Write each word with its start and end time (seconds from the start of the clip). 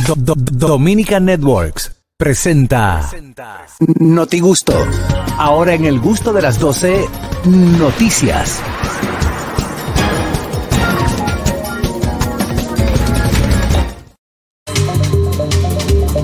Do- 0.00 0.14
Do- 0.16 0.34
Dominican 0.36 1.24
Networks 1.26 1.92
presenta 2.16 3.08
Noti 4.00 4.40
Gusto. 4.40 4.72
Ahora 5.36 5.74
en 5.74 5.84
el 5.84 6.00
gusto 6.00 6.32
de 6.32 6.42
las 6.42 6.58
12, 6.58 7.04
noticias. 7.44 8.60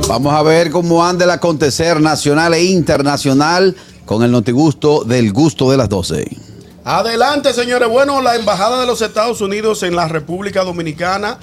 Vamos 0.09 0.33
a 0.33 0.43
ver 0.43 0.71
cómo 0.71 1.05
anda 1.05 1.25
el 1.25 1.31
acontecer 1.31 2.01
nacional 2.01 2.55
e 2.55 2.65
internacional 2.65 3.77
con 4.07 4.23
el 4.23 4.31
notigusto 4.31 5.05
del 5.05 5.33
gusto 5.33 5.71
de 5.71 5.77
las 5.77 5.89
12. 5.89 6.37
Adelante, 6.85 7.53
señores. 7.53 7.89
Bueno, 7.89 8.23
la 8.23 8.35
Embajada 8.37 8.81
de 8.81 8.87
los 8.87 9.03
Estados 9.03 9.43
Unidos 9.43 9.83
en 9.83 9.95
la 9.95 10.09
República 10.09 10.65
Dominicana 10.65 11.39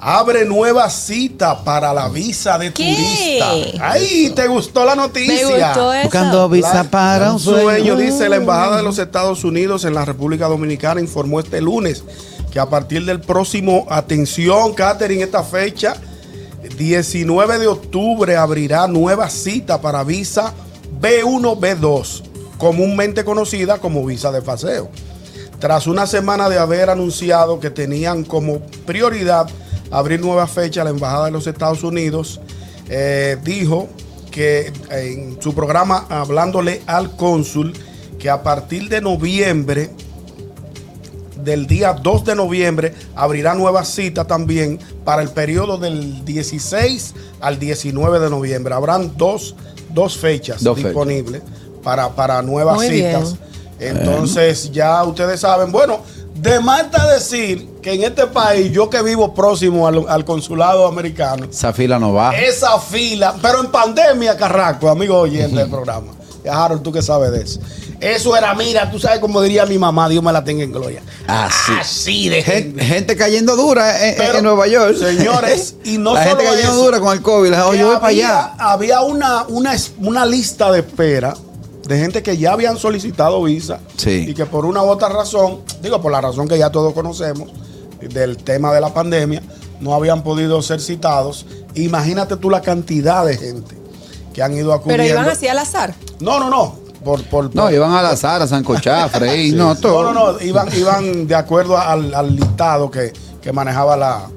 abre 0.00 0.44
nueva 0.44 0.88
cita 0.90 1.64
para 1.64 1.92
la 1.92 2.08
visa 2.08 2.56
de 2.58 2.72
¿Qué? 2.72 2.94
turista. 2.94 3.90
¡Ay! 3.90 4.32
¿Te 4.34 4.46
gustó 4.46 4.84
la 4.84 4.94
noticia? 4.94 5.34
Me 5.48 5.64
gustó 5.64 5.92
eso. 5.92 6.02
Buscando 6.04 6.48
visa 6.48 6.74
La- 6.74 6.84
para 6.84 7.32
un 7.32 7.40
sueño. 7.40 7.96
dice 7.96 8.28
la 8.28 8.36
Embajada 8.36 8.76
de 8.76 8.82
los 8.82 8.98
Estados 8.98 9.42
Unidos 9.44 9.84
en 9.84 9.94
la 9.94 10.04
República 10.04 10.46
Dominicana 10.46 11.00
informó 11.00 11.40
este 11.40 11.60
lunes 11.60 12.04
que 12.52 12.60
a 12.60 12.66
partir 12.66 13.04
del 13.04 13.20
próximo, 13.20 13.86
atención, 13.90 14.72
Catherine, 14.74 15.22
esta 15.22 15.42
fecha, 15.42 15.96
19 16.76 17.58
de 17.58 17.66
octubre 17.66 18.36
abrirá 18.36 18.86
nueva 18.86 19.28
cita 19.30 19.80
para 19.80 20.04
visa 20.04 20.54
B1, 21.00 21.58
B2, 21.58 22.22
comúnmente 22.56 23.24
conocida 23.24 23.78
como 23.78 24.04
visa 24.04 24.30
de 24.32 24.42
paseo. 24.42 24.88
Tras 25.58 25.86
una 25.88 26.06
semana 26.06 26.48
de 26.48 26.58
haber 26.58 26.88
anunciado 26.88 27.58
que 27.58 27.70
tenían 27.70 28.24
como 28.24 28.60
prioridad 28.86 29.48
abrir 29.90 30.20
nueva 30.20 30.46
fecha, 30.46 30.84
la 30.84 30.90
Embajada 30.90 31.26
de 31.26 31.30
los 31.32 31.46
Estados 31.46 31.82
Unidos 31.82 32.40
eh, 32.88 33.36
dijo 33.44 33.88
que 34.30 34.72
en 34.90 35.40
su 35.40 35.54
programa, 35.54 36.06
hablándole 36.08 36.82
al 36.86 37.16
cónsul, 37.16 37.72
que 38.18 38.28
a 38.30 38.42
partir 38.42 38.88
de 38.88 39.00
noviembre, 39.00 39.90
del 41.42 41.66
día 41.66 41.92
2 41.94 42.24
de 42.24 42.34
noviembre, 42.34 42.94
abrirá 43.14 43.54
nueva 43.54 43.84
cita 43.84 44.26
también 44.26 44.78
para 45.04 45.22
el 45.22 45.30
periodo 45.30 45.78
del 45.78 46.24
16 46.24 47.14
al 47.40 47.58
19 47.58 48.18
de 48.20 48.28
noviembre. 48.30 48.74
Habrán 48.74 49.16
dos, 49.16 49.54
dos 49.94 50.16
fechas 50.18 50.62
Dos 50.62 50.76
fechas. 50.76 50.90
disponibles 50.90 51.42
para, 51.82 52.10
para 52.10 52.42
nuevas 52.42 52.76
Muy 52.76 52.88
citas. 52.88 53.36
bien. 53.78 53.96
Entonces 53.96 54.72
ya 54.72 55.02
ustedes 55.04 55.40
saben, 55.40 55.70
bueno, 55.70 56.00
de 56.40 56.56
está 56.56 57.06
decir 57.12 57.68
que 57.82 57.94
en 57.94 58.02
este 58.04 58.26
país, 58.26 58.70
yo 58.72 58.88
que 58.88 59.02
vivo 59.02 59.34
próximo 59.34 59.86
al, 59.86 60.04
al 60.08 60.24
consulado 60.24 60.86
americano, 60.86 61.46
Esa 61.50 61.72
fila 61.72 61.98
no 61.98 62.12
va. 62.12 62.36
esa 62.36 62.78
fila, 62.78 63.34
pero 63.42 63.60
en 63.60 63.70
pandemia, 63.70 64.36
Carraco, 64.36 64.88
amigo 64.88 65.18
oyente 65.18 65.56
del 65.56 65.70
programa. 65.70 66.12
Ya, 66.44 66.64
Harold, 66.64 66.82
tú 66.82 66.92
que 66.92 67.02
sabes 67.02 67.32
de 67.32 67.42
eso. 67.42 67.60
Eso 68.00 68.36
era, 68.36 68.54
mira, 68.54 68.88
tú 68.92 69.00
sabes 69.00 69.18
como 69.18 69.42
diría 69.42 69.66
mi 69.66 69.76
mamá, 69.76 70.08
Dios 70.08 70.22
me 70.22 70.32
la 70.32 70.44
tenga 70.44 70.62
en 70.62 70.70
gloria. 70.72 71.02
Así. 71.26 71.72
Así 71.80 72.28
de 72.28 72.42
Gen- 72.44 72.62
gente. 72.64 72.84
Gente, 72.84 73.16
cayendo 73.16 73.56
dura 73.56 74.00
en, 74.04 74.10
en- 74.10 74.16
Pero, 74.18 74.38
en 74.38 74.44
Nueva 74.44 74.68
York. 74.68 74.96
señores, 74.96 75.74
y 75.84 75.98
no 75.98 76.14
La 76.14 76.22
gente 76.22 76.44
solo 76.44 76.50
cayendo 76.54 76.72
eso, 76.74 76.84
dura 76.84 77.00
con 77.00 77.12
el 77.16 77.22
COVID. 77.22 77.50
Yo 77.50 77.66
voy 77.88 77.94
para 77.96 78.06
había- 78.06 78.38
allá. 78.44 78.54
Había 78.58 79.00
una, 79.02 79.44
una 79.98 80.24
lista 80.26 80.70
de 80.70 80.78
espera 80.78 81.34
de 81.88 81.98
gente 81.98 82.22
que 82.22 82.36
ya 82.36 82.52
habían 82.52 82.76
solicitado 82.76 83.42
visa 83.42 83.80
Sí. 83.96 84.26
y 84.28 84.34
que 84.34 84.44
por 84.46 84.64
una 84.66 84.82
u 84.82 84.88
otra 84.88 85.08
razón, 85.08 85.60
digo 85.82 86.00
por 86.00 86.12
la 86.12 86.20
razón 86.20 86.46
que 86.46 86.58
ya 86.58 86.70
todos 86.70 86.92
conocemos, 86.92 87.48
del 88.00 88.36
tema 88.36 88.72
de 88.72 88.80
la 88.80 88.92
pandemia, 88.94 89.42
no 89.80 89.94
habían 89.94 90.22
podido 90.22 90.60
ser 90.62 90.80
citados. 90.80 91.46
Imagínate 91.74 92.36
tú 92.36 92.50
la 92.50 92.60
cantidad 92.60 93.24
de 93.26 93.36
gente 93.36 93.76
que 94.32 94.42
han 94.42 94.52
ido 94.56 94.72
acudiendo. 94.72 95.02
Pero 95.02 95.18
iban 95.18 95.28
así 95.28 95.48
al 95.48 95.58
azar. 95.58 95.94
No, 96.20 96.38
no, 96.38 96.48
no. 96.50 96.76
Por, 97.04 97.22
por, 97.24 97.54
No, 97.54 97.62
por- 97.64 97.72
iban 97.72 97.92
a 97.92 98.02
la 98.02 98.16
Sara, 98.16 98.44
a 98.44 98.48
Sancochá, 98.48 99.08
Frey, 99.08 99.52
no, 99.54 99.74
todo. 99.76 100.04
no, 100.04 100.12
no, 100.12 100.32
no, 100.32 100.40
iban, 100.42 100.68
iban 100.76 101.26
de 101.26 101.34
acuerdo 101.34 101.78
al, 101.78 102.12
al 102.14 102.36
listado 102.36 102.90
que, 102.90 103.12
que 103.40 103.52
manejaba 103.52 103.96
la, 103.96 104.28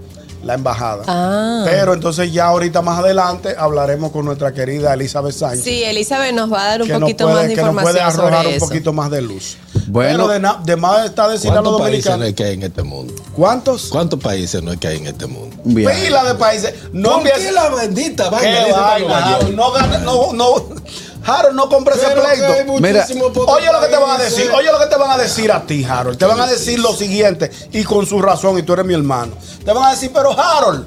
la 0.43 0.53
embajada. 0.55 1.03
Ah. 1.07 1.63
Pero 1.65 1.93
entonces 1.93 2.31
ya 2.31 2.45
ahorita 2.45 2.81
más 2.81 2.99
adelante 2.99 3.55
hablaremos 3.57 4.11
con 4.11 4.25
nuestra 4.25 4.53
querida 4.53 4.93
Elizabeth 4.93 5.33
Sánchez. 5.33 5.63
Sí, 5.63 5.83
Elizabeth 5.83 6.33
nos 6.33 6.51
va 6.51 6.63
a 6.63 6.67
dar 6.69 6.81
un 6.81 6.89
poquito 6.89 7.25
puede, 7.25 7.35
más 7.35 7.47
de 7.47 7.55
que 7.55 7.61
nos 7.61 7.73
puede 7.73 7.99
información 7.99 8.25
arrojar 8.33 8.47
un 8.47 8.59
poquito 8.59 8.93
más 8.93 9.11
de 9.11 9.21
luz. 9.21 9.57
Bueno. 9.87 10.27
Pero 10.27 10.39
de, 10.39 10.65
de 10.65 10.75
más 10.75 11.05
está 11.05 11.27
decir 11.27 11.51
a 11.51 11.55
los 11.55 11.63
¿Cuántos 11.63 11.81
países 11.81 12.05
no 12.05 12.11
dominicanos. 12.11 12.27
es 12.27 12.35
que 12.35 12.43
hay 12.43 12.53
en 12.55 12.63
este 12.63 12.83
mundo? 12.83 13.13
¿Cuántos? 13.35 13.89
¿Cuántos 13.89 14.19
países 14.19 14.63
no 14.63 14.71
es 14.71 14.79
que 14.79 14.87
hay 14.87 14.97
en 14.97 15.07
este 15.07 15.27
mundo? 15.27 15.55
Bien. 15.63 15.89
Pila 15.89 16.23
de 16.23 16.35
países. 16.35 16.73
No 16.93 17.19
¿Por 17.19 17.23
qué 17.23 17.51
la 17.51 17.69
bendita 17.69 18.29
¿Qué 18.39 18.71
vaina? 18.71 19.39
No, 19.53 19.71
no, 19.99 20.33
no. 20.33 20.55
Harold, 21.25 21.55
no 21.55 21.69
compre 21.69 21.95
ese 21.95 22.05
pleito. 22.11 22.73
Mira, 22.81 23.05
Oye 23.47 23.71
lo 23.71 23.79
que 23.79 23.87
te 23.87 23.97
van 23.97 24.09
a 24.11 24.17
decir, 24.23 24.51
oye 24.51 24.71
lo 24.71 24.79
que 24.79 24.85
te 24.87 24.95
van 24.97 25.11
a 25.11 25.17
decir 25.17 25.51
a 25.51 25.61
ti, 25.65 25.83
Harold. 25.83 26.17
Te 26.17 26.25
van 26.25 26.39
a 26.41 26.47
decir 26.47 26.79
lo 26.79 26.93
siguiente, 26.93 27.51
y 27.71 27.83
con 27.83 28.05
su 28.05 28.21
razón, 28.21 28.57
y 28.57 28.63
tú 28.63 28.73
eres 28.73 28.85
mi 28.85 28.93
hermano. 28.93 29.33
Te 29.63 29.71
van 29.71 29.85
a 29.85 29.91
decir, 29.91 30.11
pero 30.13 30.31
Harold, 30.37 30.85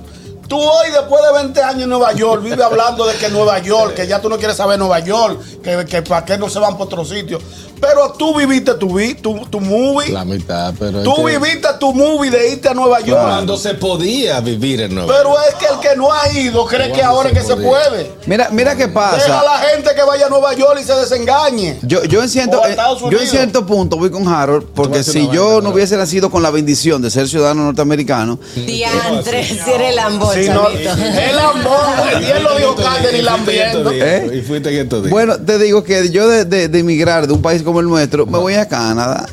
tú 0.49 0.59
hoy 0.61 0.91
después 0.91 1.23
de 1.25 1.33
20 1.43 1.63
años 1.63 1.83
en 1.85 1.89
Nueva 1.91 2.13
York, 2.13 2.43
vives 2.43 2.61
hablando 2.61 3.07
de 3.07 3.15
que 3.17 3.29
Nueva 3.29 3.59
York, 3.61 3.95
que 3.95 4.07
ya 4.07 4.21
tú 4.21 4.29
no 4.29 4.37
quieres 4.39 4.57
saber 4.57 4.79
Nueva 4.79 4.99
York, 5.01 5.41
que, 5.63 5.85
que 5.87 6.03
para 6.03 6.25
qué 6.25 6.37
no 6.37 6.49
se 6.49 6.59
van 6.59 6.77
por 6.77 6.87
otro 6.87 7.05
sitio. 7.05 7.39
Pero 7.87 8.13
tú 8.13 8.35
viviste 8.37 8.75
tu, 8.75 8.95
vi- 8.95 9.15
tu, 9.15 9.35
tu 9.47 9.61
movie, 9.61 10.11
La 10.11 10.25
mitad, 10.25 10.73
pero. 10.79 10.99
es 10.99 11.05
tú 11.05 11.25
que 11.25 11.39
viviste 11.39 11.69
tu 11.79 11.93
movie 11.93 12.31
de 12.31 12.53
irte 12.53 12.69
a 12.69 12.75
Nueva 12.75 13.01
York. 13.01 13.21
Cuando 13.23 13.57
se 13.57 13.75
podía 13.75 14.41
vivir 14.41 14.81
en 14.83 14.95
Nueva 14.95 15.13
Pero 15.15 15.31
York. 15.31 15.43
es 15.49 15.55
que 15.57 15.67
el 15.75 15.81
que 15.81 15.97
no 15.97 16.13
ha 16.13 16.31
ido 16.33 16.65
cree 16.67 16.87
que 16.89 17.01
¿Cuándo 17.01 17.09
ahora 17.09 17.31
es 17.31 17.39
que 17.39 17.45
se 17.45 17.57
puede. 17.57 18.11
Mira, 18.27 18.49
mira 18.51 18.77
qué 18.77 18.87
Deja 18.87 19.09
a 19.09 19.11
pasa. 19.13 19.43
la 19.45 19.59
gente 19.69 19.91
que 19.95 20.03
vaya 20.03 20.27
a 20.27 20.29
Nueva 20.29 20.55
York 20.55 20.79
y 20.81 20.85
se 20.85 20.95
desengañe. 20.95 21.79
Yo, 21.83 22.03
yo, 22.05 22.23
en 22.23 22.29
cierto, 22.29 22.61
eh, 22.67 22.77
yo 23.11 23.19
en 23.19 23.27
cierto 23.27 23.67
punto 23.67 23.97
voy 23.97 24.11
con 24.11 24.27
Harold, 24.29 24.67
porque 24.75 25.03
si 25.05 25.29
yo 25.31 25.45
vaina, 25.45 25.55
no 25.57 25.61
¿no? 25.63 25.71
hubiese 25.71 25.97
nacido 25.97 26.31
con 26.31 26.43
la 26.43 26.51
bendición 26.51 27.03
de 27.03 27.11
ser 27.11 27.29
ciudadano 27.29 27.65
norteamericano, 27.65 28.39
Diantre, 28.55 29.45
si 29.45 29.59
eres 29.71 29.95
lambón, 29.95 30.35
Sí, 30.35 30.49
no, 30.49 30.65
chavito. 30.65 30.91
el 30.93 31.39
amor, 31.39 32.19
bien 32.21 32.43
lo 32.43 32.57
dijo 32.57 32.75
Carter 32.77 33.15
y 33.15 33.23
la 33.23 33.37
viendo. 33.37 33.91
¿Eh? 33.93 34.31
Y 34.39 34.41
fuiste 34.43 34.71
días. 34.71 35.11
Bueno, 35.11 35.37
te 35.39 35.59
digo 35.59 35.83
que 35.85 36.11
yo 36.11 36.29
de, 36.29 36.45
de- 36.45 36.69
de 36.69 36.79
emigrar 36.79 37.27
de 37.27 37.33
un 37.33 37.43
país 37.43 37.63
como 37.63 37.74
el 37.81 37.87
nuestro, 37.87 38.27
me 38.27 38.39
voy 38.39 38.55
a 38.55 38.69
Canadá. 38.69 39.27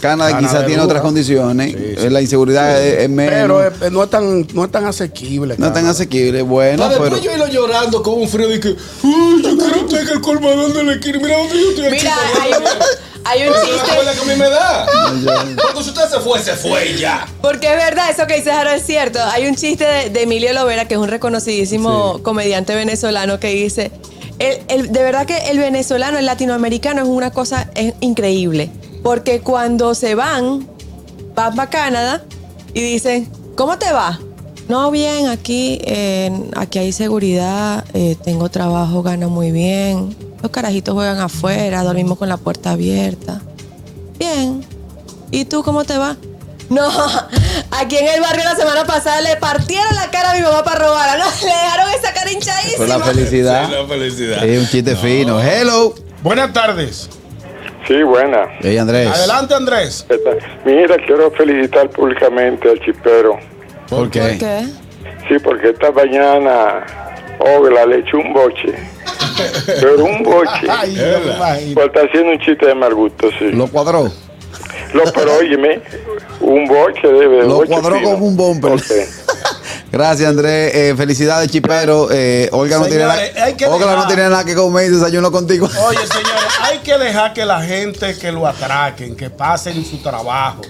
Canadá, 0.00 0.30
Canadá 0.30 0.38
quizás 0.48 0.60
es 0.62 0.66
tiene 0.66 0.82
otras 0.82 1.02
condiciones. 1.02 1.74
eh, 1.76 2.08
La 2.10 2.22
inseguridad 2.22 2.82
es, 2.82 3.00
es 3.00 3.10
menos. 3.10 3.32
Pero 3.78 3.86
eh, 3.86 3.90
no 3.90 4.02
es 4.02 4.08
tan, 4.08 4.46
no 4.54 4.64
es 4.64 4.70
tan 4.70 4.86
asequible. 4.86 5.56
no 5.58 5.66
es 5.66 5.72
tan 5.74 5.84
asequible. 5.86 6.40
Bueno, 6.40 6.78
Para 6.84 6.92
pero. 6.98 7.04
después 7.16 7.22
yo 7.22 7.32
irlo 7.32 7.46
llorando 7.48 8.02
con 8.02 8.14
un 8.14 8.26
frío 8.26 8.48
de 8.48 8.60
que. 8.60 8.68
"Ay, 8.68 9.42
yo 9.42 9.58
quiero 9.58 9.74
estar 9.86 10.00
en 10.00 10.08
el 10.08 10.20
colmadón 10.22 10.72
de 10.72 10.84
la 10.84 10.92
esquina. 10.94 11.18
Mira 11.22 11.36
dónde 11.36 11.54
yo 11.60 11.68
estoy 11.70 11.84
aquí. 11.86 11.96
Mira, 11.98 12.14
hay 12.40 12.50
un, 12.50 12.64
hay 13.26 13.48
un 13.48 13.54
¿Sabes 13.54 13.68
chiste. 13.70 13.86
cuál 13.88 13.98
es 13.98 14.04
la 14.06 14.12
que 14.14 14.20
a 14.20 14.24
mí 14.24 14.40
me 14.40 14.48
da? 14.48 14.86
Cuando 15.60 15.82
si 15.82 15.90
usted 15.90 16.08
se 16.10 16.20
fue, 16.20 16.38
se 16.42 16.52
fue 16.54 16.96
ya. 16.98 17.26
Porque 17.42 17.66
es 17.70 17.76
verdad, 17.76 18.10
eso 18.10 18.26
que 18.26 18.36
dice 18.36 18.50
Harold 18.52 18.78
es 18.78 18.86
cierto. 18.86 19.18
Hay 19.22 19.46
un 19.48 19.54
chiste 19.54 19.84
de, 19.84 20.08
de 20.08 20.22
Emilio 20.22 20.50
Lovera, 20.54 20.88
que 20.88 20.94
es 20.94 21.00
un 21.00 21.08
reconocidísimo 21.08 22.22
comediante 22.22 22.74
venezolano, 22.74 23.38
que 23.38 23.48
dice, 23.48 23.90
el- 24.40 24.58
el- 24.68 24.92
de 24.92 25.02
verdad 25.02 25.26
que 25.26 25.36
el 25.50 25.58
venezolano, 25.58 26.18
el 26.18 26.26
latinoamericano 26.26 27.02
es 27.02 27.08
una 27.08 27.30
cosa 27.30 27.70
increíble. 28.00 28.70
Porque 29.02 29.40
cuando 29.40 29.94
se 29.94 30.14
van, 30.14 30.66
van 31.34 31.54
para 31.54 31.70
Canadá 31.70 32.22
y 32.74 32.80
dicen, 32.80 33.28
¿cómo 33.56 33.78
te 33.78 33.92
va? 33.92 34.18
No, 34.68 34.90
bien, 34.90 35.26
aquí, 35.28 35.80
aquí 36.56 36.78
hay 36.78 36.92
seguridad, 36.92 37.84
eh, 37.94 38.16
tengo 38.22 38.48
trabajo, 38.50 39.02
gano 39.02 39.30
muy 39.30 39.50
bien. 39.50 40.14
Los 40.42 40.50
carajitos 40.52 40.94
juegan 40.94 41.18
afuera, 41.18 41.82
dormimos 41.82 42.18
con 42.18 42.28
la 42.28 42.36
puerta 42.36 42.72
abierta. 42.72 43.40
Bien. 44.18 44.62
¿Y 45.30 45.44
tú 45.46 45.62
cómo 45.62 45.84
te 45.84 45.96
va? 45.98 46.16
No, 46.70 46.88
aquí 47.72 47.96
en 47.96 48.06
el 48.06 48.20
barrio 48.20 48.44
la 48.44 48.54
semana 48.54 48.84
pasada 48.84 49.20
le 49.22 49.36
partieron 49.36 49.92
la 49.96 50.08
cara 50.10 50.30
a 50.30 50.34
mi 50.36 50.40
mamá 50.40 50.62
para 50.62 50.78
robar. 50.86 51.18
No, 51.18 51.24
le 51.24 51.46
dejaron 51.46 51.90
esa 51.90 52.14
cara 52.14 52.30
hinchadísima. 52.30 52.76
Por 52.76 52.88
la 52.88 53.00
felicidad. 53.00 53.66
Sí, 53.66 53.72
la 53.72 53.86
felicidad. 53.86 54.44
Es 54.44 54.60
un 54.60 54.68
chiste 54.68 54.94
fino. 54.94 55.42
Hello. 55.42 55.94
Buenas 56.22 56.52
tardes. 56.52 57.10
Sí, 57.88 58.00
buena. 58.04 58.46
Hey, 58.60 58.78
Andrés. 58.78 59.08
Adelante, 59.08 59.52
Andrés. 59.54 60.06
Mira, 60.64 60.96
quiero 61.04 61.32
felicitar 61.32 61.90
públicamente 61.90 62.70
al 62.70 62.78
chipero. 62.80 63.36
¿Por 63.88 64.08
qué? 64.08 64.20
¿Por 64.20 64.38
qué? 64.38 64.64
Sí, 65.28 65.38
porque 65.42 65.70
esta 65.70 65.90
mañana 65.90 66.86
Ogla 67.40 67.84
le 67.86 67.98
echó 67.98 68.18
un 68.18 68.32
boche. 68.32 68.74
Pero 69.66 70.04
un 70.04 70.22
boche. 70.22 70.68
Ay, 70.70 70.94
yo 70.94 71.02
me. 71.02 71.74
Pues 71.74 71.86
está 71.86 72.02
haciendo 72.02 72.30
un 72.30 72.38
chiste 72.38 72.64
de 72.64 72.74
mal 72.76 72.94
gusto, 72.94 73.28
sí. 73.40 73.50
Lo 73.50 73.66
cuadró. 73.66 74.08
Lo, 74.92 75.04
pero 75.14 75.36
óyeme, 75.36 75.82
un 76.40 76.66
boche 76.66 77.06
debe 77.06 77.42
Lo 77.42 77.56
boche 77.56 77.72
cuadró 77.72 77.96
fino. 77.96 78.10
como 78.12 78.26
un 78.26 78.36
bumper. 78.36 78.80
Gracias, 79.92 80.28
Andrés. 80.28 80.72
Eh, 80.74 80.94
felicidades, 80.96 81.50
Chipero. 81.50 82.08
Eh, 82.12 82.48
Olga, 82.52 82.78
no 82.78 82.86
tiene, 82.86 83.04
hay 83.04 83.54
que 83.54 83.64
nada, 83.64 83.76
Olga 83.76 83.96
no 83.96 84.06
tiene 84.06 84.22
nada 84.22 84.44
que 84.44 84.54
comer 84.54 84.86
y 84.86 84.94
desayuno 84.94 85.32
contigo. 85.32 85.68
Oye, 85.88 85.98
señores, 86.06 86.44
hay 86.62 86.78
que 86.78 86.96
dejar 86.96 87.32
que 87.32 87.44
la 87.44 87.60
gente 87.62 88.16
que 88.16 88.30
lo 88.30 88.46
atraquen, 88.46 89.16
que 89.16 89.30
pasen 89.30 89.84
su 89.84 89.98
trabajo, 89.98 90.62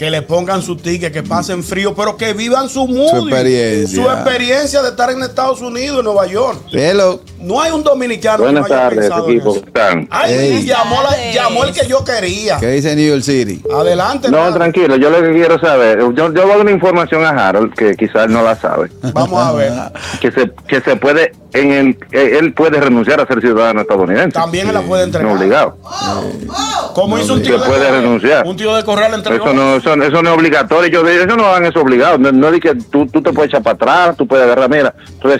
que 0.00 0.10
le 0.10 0.22
pongan 0.22 0.62
su 0.62 0.76
ticket, 0.76 1.12
que 1.12 1.22
pasen 1.22 1.62
frío, 1.62 1.94
pero 1.94 2.16
que 2.16 2.32
vivan 2.32 2.70
su 2.70 2.88
mood. 2.88 3.28
experiencia. 3.28 4.02
Su 4.02 4.10
experiencia 4.10 4.80
de 4.80 4.88
estar 4.88 5.10
en 5.10 5.22
Estados 5.22 5.60
Unidos, 5.60 5.98
en 5.98 6.04
Nueva 6.06 6.26
York. 6.26 6.58
Hello. 6.72 7.20
No 7.38 7.60
hay 7.60 7.70
un 7.70 7.82
dominicano 7.82 8.44
Buenas 8.44 8.64
que 8.66 8.72
no 8.72 8.76
haya 8.78 8.88
tardes, 8.88 9.04
equipo. 9.04 9.50
eso. 9.50 9.60
¿Cómo 9.60 9.66
están? 9.66 10.08
Ay, 10.10 10.64
llamó, 10.64 11.02
la- 11.02 11.10
Tardes. 11.10 11.34
llamó 11.34 11.64
el 11.64 11.74
que 11.74 11.86
yo 11.86 12.02
quería. 12.02 12.56
¿Qué 12.58 12.68
dice 12.68 12.96
New 12.96 13.10
York 13.10 13.22
City? 13.22 13.62
Adelante. 13.70 14.30
No, 14.30 14.38
nada. 14.38 14.54
tranquilo, 14.54 14.96
yo 14.96 15.10
lo 15.10 15.20
que 15.20 15.32
quiero 15.34 15.58
saber, 15.60 15.98
yo, 15.98 16.12
yo 16.14 16.28
voy 16.32 16.40
a 16.40 16.46
dar 16.46 16.60
una 16.60 16.70
información 16.70 17.22
a 17.26 17.28
Harold 17.48 17.74
que 17.74 17.94
quizás 17.94 18.26
no 18.30 18.42
la 18.42 18.56
sabe, 18.58 18.88
Vamos 19.12 19.38
a 19.38 19.52
ver. 19.52 19.72
que 20.22 20.32
se, 20.32 20.50
que 20.66 20.80
se 20.80 20.96
puede, 20.96 21.32
en 21.52 21.72
el, 21.72 21.98
eh, 22.12 22.38
él 22.40 22.52
puede 22.54 22.80
renunciar 22.80 23.20
a 23.20 23.26
ser 23.26 23.40
ciudadano 23.40 23.80
estadounidense. 23.82 24.30
También 24.32 24.68
él 24.68 24.74
la 24.74 24.82
puede 24.82 25.02
No 25.02 25.06
entregar. 25.06 25.36
obligado. 25.36 25.76
Como 26.94 27.18
hizo 27.18 27.34
un 27.34 27.42
tío 27.42 27.58
de 27.58 27.66
puede 27.66 27.90
renunciar. 27.90 28.46
Un 28.46 28.56
tío 28.56 28.74
de 28.74 28.84
Correa 28.84 29.08
le 29.08 29.16
entregó. 29.16 29.44
Eso 29.44 29.54
no, 29.54 29.76
eso, 29.76 29.94
eso 29.94 30.22
no 30.22 30.30
es 30.30 30.36
obligatorio. 30.36 30.90
Yo 30.90 31.02
de 31.02 31.22
eso 31.24 31.36
no 31.36 31.46
hagan 31.46 31.66
eso 31.66 31.80
obligado. 31.80 32.18
No, 32.18 32.32
no 32.32 32.48
es 32.48 32.60
que 32.60 32.74
tú, 32.74 33.06
tú 33.06 33.22
te 33.22 33.32
puedes 33.32 33.50
echar 33.50 33.62
para 33.62 33.74
atrás, 33.74 34.16
tú 34.16 34.26
puedes 34.26 34.44
agarrar. 34.44 34.68
Mira, 34.68 34.94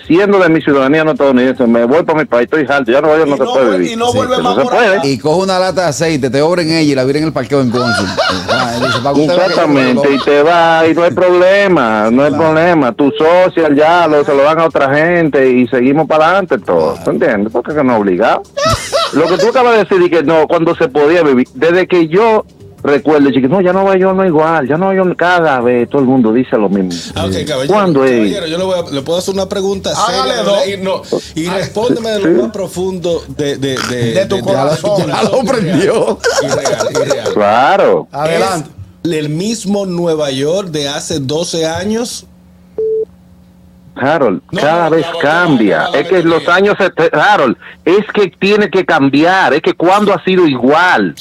siendo 0.06 0.38
de 0.38 0.48
mi 0.48 0.60
ciudadanía 0.60 1.04
no 1.04 1.12
estadounidense, 1.12 1.66
me 1.66 1.84
voy 1.84 2.02
para 2.04 2.20
mi 2.20 2.24
país, 2.24 2.44
estoy 2.44 2.66
alto, 2.68 2.90
ya 2.92 3.00
no 3.00 3.08
voy, 3.08 3.18
no 3.28 3.36
se 3.36 3.44
no 3.44 3.52
puede 3.52 3.70
vivir. 3.78 3.92
y 3.92 3.96
no 3.96 4.12
vuelve 4.12 4.34
Eso 4.34 4.42
más 4.42 4.54
se 4.56 4.62
puede. 4.62 5.08
Y 5.08 5.18
coge 5.18 5.42
una 5.42 5.58
lata 5.58 5.82
de 5.82 5.88
aceite, 5.88 6.30
te 6.30 6.40
obren 6.42 6.68
ella 6.70 6.80
y 6.80 6.94
la 6.94 7.04
viren 7.04 7.22
en 7.22 7.28
el 7.28 7.32
parqueo 7.34 7.60
en 7.60 7.70
Consul. 7.70 8.06
Ah, 8.52 8.72
él 8.76 8.82
dice, 8.82 8.98
"Pa' 9.02 9.14
que 9.14 9.20
usted 9.20 9.36
vea 9.36 9.46
que 9.46 9.54
yo 9.54 9.60
Exactamente, 9.62 10.08
no 10.08 10.14
y 10.14 10.18
te 10.24 10.42
va 10.42 10.86
y 10.88 10.94
no 10.94 11.02
hay 11.04 11.10
problema, 11.12 12.10
no 12.10 12.24
hay 12.24 12.32
problema. 12.32 12.92
Tu 12.92 13.12
social 13.12 13.76
ya 13.76 14.08
lo, 14.08 14.24
se 14.24 14.34
lo 14.34 14.42
dan 14.42 14.58
a 14.60 14.64
otra 14.64 14.92
gente 14.94 15.48
y 15.50 15.66
seguimos 15.68 15.99
para 16.06 16.26
adelante 16.26 16.58
todo. 16.58 16.96
¿Tú 17.04 17.10
entiendes? 17.10 17.52
Porque 17.52 17.74
que 17.74 17.82
no 17.84 17.94
es 17.94 18.00
obligado. 18.00 18.42
lo 19.12 19.26
que 19.26 19.38
tú 19.38 19.48
acabas 19.48 19.72
de 19.72 19.78
decir 19.84 20.02
y 20.02 20.10
que 20.10 20.22
no, 20.22 20.46
cuando 20.46 20.74
se 20.76 20.88
podía 20.88 21.22
vivir, 21.22 21.48
desde 21.54 21.86
que 21.86 22.08
yo 22.08 22.44
recuerdo, 22.82 23.28
chiquito, 23.30 23.48
no, 23.48 23.60
ya 23.60 23.72
no 23.72 23.94
yo 23.94 24.12
no 24.14 24.24
igual, 24.24 24.66
ya 24.66 24.76
no 24.78 24.92
yo 24.94 25.04
cada 25.14 25.60
vez 25.60 25.88
todo 25.90 26.00
el 26.00 26.08
mundo 26.08 26.32
dice 26.32 26.56
lo 26.56 26.68
mismo. 26.68 26.90
Ah, 27.14 27.26
ok, 27.26 27.32
caballero. 27.46 27.74
¿Cuándo 27.74 28.04
es? 28.04 28.12
Caballero, 28.12 28.46
yo 28.46 28.58
le, 28.58 28.64
voy 28.64 28.78
a- 28.78 28.90
le 28.90 29.02
puedo 29.02 29.18
hacer 29.18 29.34
una 29.34 29.48
pregunta 29.48 29.90
Hágale 29.94 30.34
seria, 30.34 30.42
dos. 30.44 30.66
y, 30.66 30.76
no, 30.78 31.02
y 31.34 31.46
respóndeme 31.48 32.10
de 32.10 32.20
lo 32.20 32.42
más 32.44 32.52
profundo 32.52 33.22
de, 33.36 33.56
de, 33.58 33.76
de, 33.76 34.12
De 34.14 34.26
tu 34.26 34.40
corazón. 34.40 35.06
Ya 35.06 35.22
lo 35.24 35.40
prendió. 35.44 36.18
Irreal, 36.42 36.88
irreal. 36.92 37.34
Claro. 37.34 38.08
Adelante. 38.12 38.70
¿Es 39.02 39.12
el 39.12 39.28
mismo 39.30 39.86
Nueva 39.86 40.30
York 40.30 40.68
de 40.68 40.88
hace 40.88 41.20
12 41.20 41.66
años? 41.66 42.26
Harold, 43.96 44.40
No, 44.50 44.60
cada 44.60 44.84
no, 44.84 44.90
vez 44.90 45.06
no, 45.06 45.12
no, 45.12 45.18
cambia. 45.18 45.78
no, 45.84 45.90
no, 45.90 45.94
es 45.96 46.08
que 46.08 46.22
no, 46.22 46.30
los 46.30 46.48
años, 46.48 46.74
Harold, 47.12 47.56
es 47.84 48.04
que 48.14 48.28
tiene 48.38 48.70
que 48.70 48.84
cambiar. 48.84 49.52
Es 49.54 49.60
que 49.62 49.74
cuando 49.74 50.12
ha 50.14 50.22
sido 50.24 50.46
igual. 50.46 51.14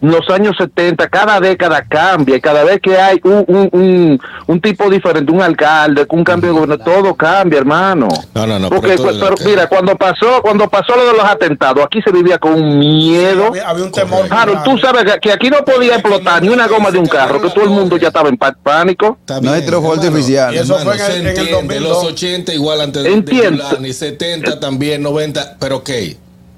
Los 0.00 0.28
años 0.30 0.54
70, 0.58 1.08
cada 1.08 1.40
década 1.40 1.82
cambia. 1.88 2.36
y 2.36 2.40
Cada 2.40 2.64
vez 2.64 2.80
que 2.80 2.96
hay 2.98 3.20
un, 3.24 3.44
un, 3.46 3.68
un, 3.72 4.20
un 4.46 4.60
tipo 4.60 4.90
diferente, 4.90 5.32
un 5.32 5.40
alcalde, 5.42 6.06
un 6.10 6.24
cambio 6.24 6.50
de 6.52 6.58
gobierno, 6.60 6.78
todo 6.84 7.14
cambia, 7.14 7.58
hermano. 7.60 8.08
No, 8.34 8.46
no, 8.46 8.58
no, 8.58 8.68
Porque, 8.68 8.88
pero 8.88 9.02
pues, 9.02 9.16
es 9.16 9.22
pero 9.22 9.34
que- 9.36 9.44
mira, 9.44 9.66
cuando 9.68 9.96
pasó, 9.96 10.42
cuando 10.42 10.68
pasó 10.68 10.94
lo 10.96 11.06
de 11.06 11.12
los 11.12 11.24
atentados, 11.24 11.84
aquí 11.84 12.00
se 12.02 12.10
vivía 12.10 12.38
con 12.38 12.54
un 12.54 12.78
miedo. 12.78 13.46
Había, 13.48 13.68
había 13.68 13.84
un 13.84 13.92
temor. 13.92 14.26
Harold, 14.30 14.62
tú 14.64 14.76
sabes 14.78 15.04
que- 15.04 15.20
que 15.20 15.32
aquí 15.32 15.48
no 15.50 15.64
podía 15.64 15.94
explotar 15.94 16.42
ni 16.42 16.48
una 16.48 16.66
goma 16.66 16.90
de 16.90 16.98
un 16.98 17.06
carro, 17.06 17.40
que 17.40 17.50
todo 17.50 17.64
el 17.64 17.70
mundo 17.70 17.96
ya 17.96 18.08
estaba 18.08 18.28
en 18.28 18.36
pánico. 18.36 19.18
Está 19.20 19.40
No 19.40 19.52
hay 19.52 19.62
hermano. 19.62 19.92
artificiales. 19.92 20.60
Y 20.60 20.64
eso 20.64 20.78
fue 20.80 20.94
en 20.94 21.00
el- 21.00 21.10
en 21.12 21.20
el 21.22 21.26
entiende, 21.28 21.52
2002. 21.52 22.13
Los 22.14 22.22
80 22.22 22.54
igual 22.54 22.80
antes 22.80 23.02
de- 23.02 23.08
de 23.10 23.14
Entiendo. 23.16 23.62
Yulani, 23.70 23.92
70 23.92 24.60
también, 24.60 25.02
90, 25.02 25.56
pero 25.58 25.76
ok. 25.78 25.90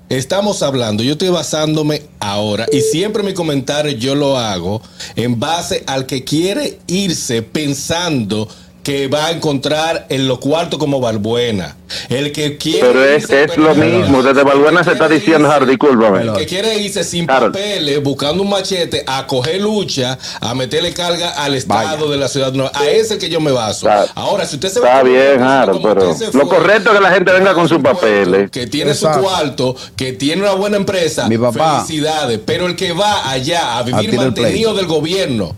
Estamos 0.08 0.62
hablando, 0.62 1.03
yo 1.03 1.12
estoy 1.12 1.31
basándome 1.31 2.03
ahora 2.20 2.67
y 2.70 2.81
siempre 2.81 3.25
mi 3.25 3.35
comentario 3.35 3.91
yo 3.91 4.14
lo 4.14 4.38
hago 4.38 4.81
en 5.17 5.41
base 5.41 5.82
al 5.88 6.06
que 6.06 6.23
quiere 6.23 6.79
irse 6.87 7.43
pensando 7.43 8.49
que 8.87 9.09
va 9.09 9.27
a 9.27 9.31
encontrar 9.33 10.06
en 10.11 10.29
los 10.29 10.38
cuartos 10.38 10.79
como 10.79 11.00
Balbuena. 11.00 11.75
El 12.09 12.31
que 12.31 12.56
quiere 12.56 12.87
Pero 12.87 13.05
es, 13.05 13.29
irse- 13.29 13.50
es 13.50 13.56
lo 13.56 13.75
mismo. 13.75 14.23
Desde 14.23 14.44
Balbuena 14.44 14.85
se 14.85 14.93
está 14.93 15.09
diciendo, 15.09 15.50
Harold, 15.50 15.71
discúlpame. 15.71 16.23
el 16.23 16.33
que 16.35 16.47
quiere 16.47 16.79
irse 16.79 17.03
sin 17.03 17.29
Harold. 17.29 17.53
papeles, 17.53 18.00
buscando 18.00 18.44
un 18.44 18.49
machete, 18.50 19.03
a 19.05 19.27
coger 19.27 19.61
lucha, 19.61 20.17
a 20.41 20.55
meterle 20.55 20.93
carga 20.94 21.31
al 21.31 21.56
Estado 21.56 21.97
Vaya. 22.06 22.11
de 22.12 22.17
la 22.17 22.29
ciudad. 22.29 22.53
nueva. 22.53 22.71
A 22.75 22.88
ese 22.88 23.19
que 23.19 23.29
yo 23.29 23.41
me 23.41 23.50
baso. 23.50 23.88
Está- 23.88 24.06
Ahora, 24.15 24.47
si 24.47 24.55
usted 24.55 24.69
se 24.69 24.79
Está 24.79 24.94
va 24.99 25.03
bien, 25.03 25.43
Harold, 25.43 25.82
pero 25.82 26.15
se 26.15 26.27
lo 26.27 26.31
fue, 26.32 26.49
correcto 26.49 26.91
es 26.91 26.97
que 26.97 27.03
la 27.03 27.11
gente 27.11 27.32
venga 27.32 27.55
con 27.55 27.69
sus 27.69 27.81
papeles. 27.82 28.53
Que 28.53 28.69
tiene 28.69 28.93
Exacto. 28.93 29.19
su 29.19 29.25
cuarto, 29.25 29.77
que 29.97 30.12
tiene 30.12 30.43
una 30.43 30.53
buena 30.53 30.77
empresa. 30.77 31.29
Mi 31.29 31.39
papá. 31.39 31.82
Felicidades. 31.85 32.39
Pero 32.47 32.67
el 32.67 32.77
que 32.77 32.93
va 32.93 33.29
allá 33.32 33.79
a 33.79 33.82
vivir 33.82 34.12
mantenido 34.15 34.75
del 34.75 34.87
gobierno, 34.87 35.56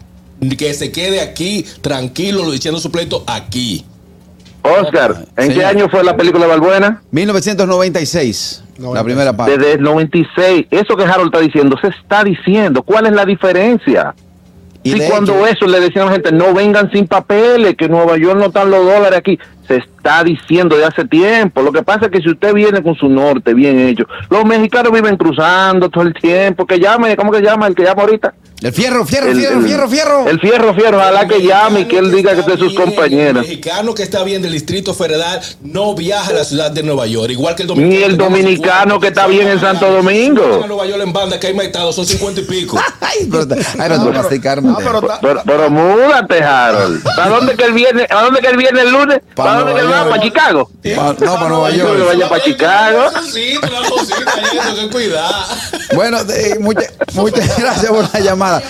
que 0.56 0.74
se 0.74 0.92
quede 0.92 1.20
aquí 1.20 1.64
tranquilo, 1.80 2.52
echando 2.52 2.78
su 2.80 2.90
pleito 2.90 3.24
aquí. 3.26 3.84
Oscar, 4.62 5.24
¿en 5.36 5.52
qué 5.54 5.64
año 5.64 5.88
fue 5.88 6.02
la 6.04 6.16
película 6.16 6.46
Balbuena? 6.46 7.02
1996, 7.12 8.64
la 8.78 9.04
primera 9.04 9.32
parte. 9.36 9.56
Desde 9.56 9.74
el 9.74 9.82
96. 9.82 10.66
Eso 10.70 10.96
que 10.96 11.04
Harold 11.04 11.32
está 11.32 11.40
diciendo, 11.40 11.76
se 11.80 11.88
está 11.88 12.24
diciendo. 12.24 12.82
¿Cuál 12.82 13.06
es 13.06 13.12
la 13.12 13.24
diferencia? 13.24 14.14
Y 14.82 14.98
cuando 15.00 15.34
hecho- 15.46 15.46
eso 15.46 15.66
le 15.66 15.80
decían 15.80 16.02
a 16.02 16.06
la 16.06 16.12
gente, 16.12 16.32
no 16.32 16.54
vengan 16.54 16.90
sin 16.92 17.06
papeles, 17.06 17.76
que 17.76 17.86
en 17.86 17.92
Nueva 17.92 18.16
York 18.16 18.38
no 18.38 18.46
están 18.46 18.70
los 18.70 18.84
dólares 18.84 19.18
aquí. 19.18 19.38
Se 19.68 19.76
está 19.76 20.24
diciendo 20.24 20.76
de 20.76 20.84
hace 20.86 21.04
tiempo. 21.04 21.62
Lo 21.62 21.70
que 21.72 21.82
pasa 21.82 22.06
es 22.06 22.10
que 22.10 22.20
si 22.22 22.30
usted 22.30 22.54
viene 22.54 22.82
con 22.82 22.94
su 22.96 23.08
norte 23.08 23.52
bien 23.54 23.78
hecho, 23.78 24.04
los 24.30 24.44
mexicanos 24.44 24.90
viven 24.92 25.16
cruzando 25.16 25.88
todo 25.90 26.04
el 26.04 26.14
tiempo. 26.14 26.66
Que 26.66 26.78
llame, 26.80 27.14
¿cómo 27.16 27.30
que 27.30 27.40
llama? 27.42 27.66
El 27.66 27.74
que 27.74 27.84
llama 27.84 28.02
ahorita. 28.02 28.34
El 28.60 28.72
fierro, 28.72 29.04
fierro, 29.06 29.28
El- 29.30 29.36
fierro, 29.38 29.58
el- 29.60 29.64
fierro, 29.66 29.88
fierro. 29.88 30.28
El 30.28 30.40
fierro, 30.40 30.74
fierro. 30.74 30.96
Ojalá 30.98 31.28
que 31.28 31.40
llame 31.42 31.80
y 31.80 31.84
que 31.84 31.98
él 31.98 32.10
diga 32.10 32.34
que 32.34 32.40
está 32.40 32.54
es 32.54 32.58
de 32.58 32.64
sus 32.64 32.74
compañeros. 32.74 33.36
El 33.44 33.48
mexicano 33.48 33.94
que 33.94 34.02
está 34.02 34.24
bien 34.24 34.42
del 34.42 34.50
Distrito 34.52 34.94
Federal 34.94 35.40
no 35.62 35.94
viaja 35.94 36.30
a 36.30 36.34
la 36.34 36.44
ciudad 36.44 36.72
de 36.72 36.82
Nueva 36.82 37.06
York, 37.06 37.30
igual 37.30 37.54
que 37.54 37.62
el 37.62 37.68
dominicano. 37.68 37.98
Ni 37.98 38.02
el 38.04 38.18
que 38.18 38.24
dominicano 38.24 38.98
que 38.98 39.08
está 39.08 39.28
bien 39.28 39.46
en 39.46 39.60
Santo 39.60 39.88
Domingo. 39.92 40.62
A 40.64 40.66
Nueva 40.66 40.86
York 40.86 41.00
en 41.04 41.12
banda 41.12 41.38
que 41.38 41.46
hay 41.46 41.54
maitado, 41.54 41.92
son 41.92 42.04
50 42.04 42.40
y 42.40 42.44
pico. 42.44 42.80
Ay, 43.00 43.28
pero, 43.30 43.46
ay, 43.78 43.88
no 43.90 44.76
pero 44.76 45.00
Pero, 45.22 45.42
pero 45.46 45.70
múdate, 45.70 46.42
Harold. 46.42 47.02
¿Para 47.16 47.28
dónde 47.28 47.54
que 47.54 47.64
él 47.64 47.72
viene? 47.72 48.06
¿A 48.10 48.22
dónde 48.22 48.40
que 48.40 48.48
él 48.48 48.56
viene 48.56 48.80
el 48.80 48.90
lunes? 48.90 49.20
¿Para 49.64 50.04
dónde 50.04 50.20
que 50.20 50.26
Chicago? 50.26 50.70
Pa- 50.96 51.16
no, 51.24 51.34
para 51.34 51.48
Nueva 51.48 51.70
Que 51.70 51.78
York. 51.78 52.06
vaya 52.06 52.28
para 52.28 52.44
Chicago. 52.44 53.00
Sí, 53.32 53.54
que. 53.60 54.88
Bueno, 55.94 56.24
de- 56.24 56.58
mucha- 56.60 56.90
muchas 57.14 57.56
gracias 57.58 57.90
por 57.90 58.08
la 58.12 58.20
llamada. 58.20 58.62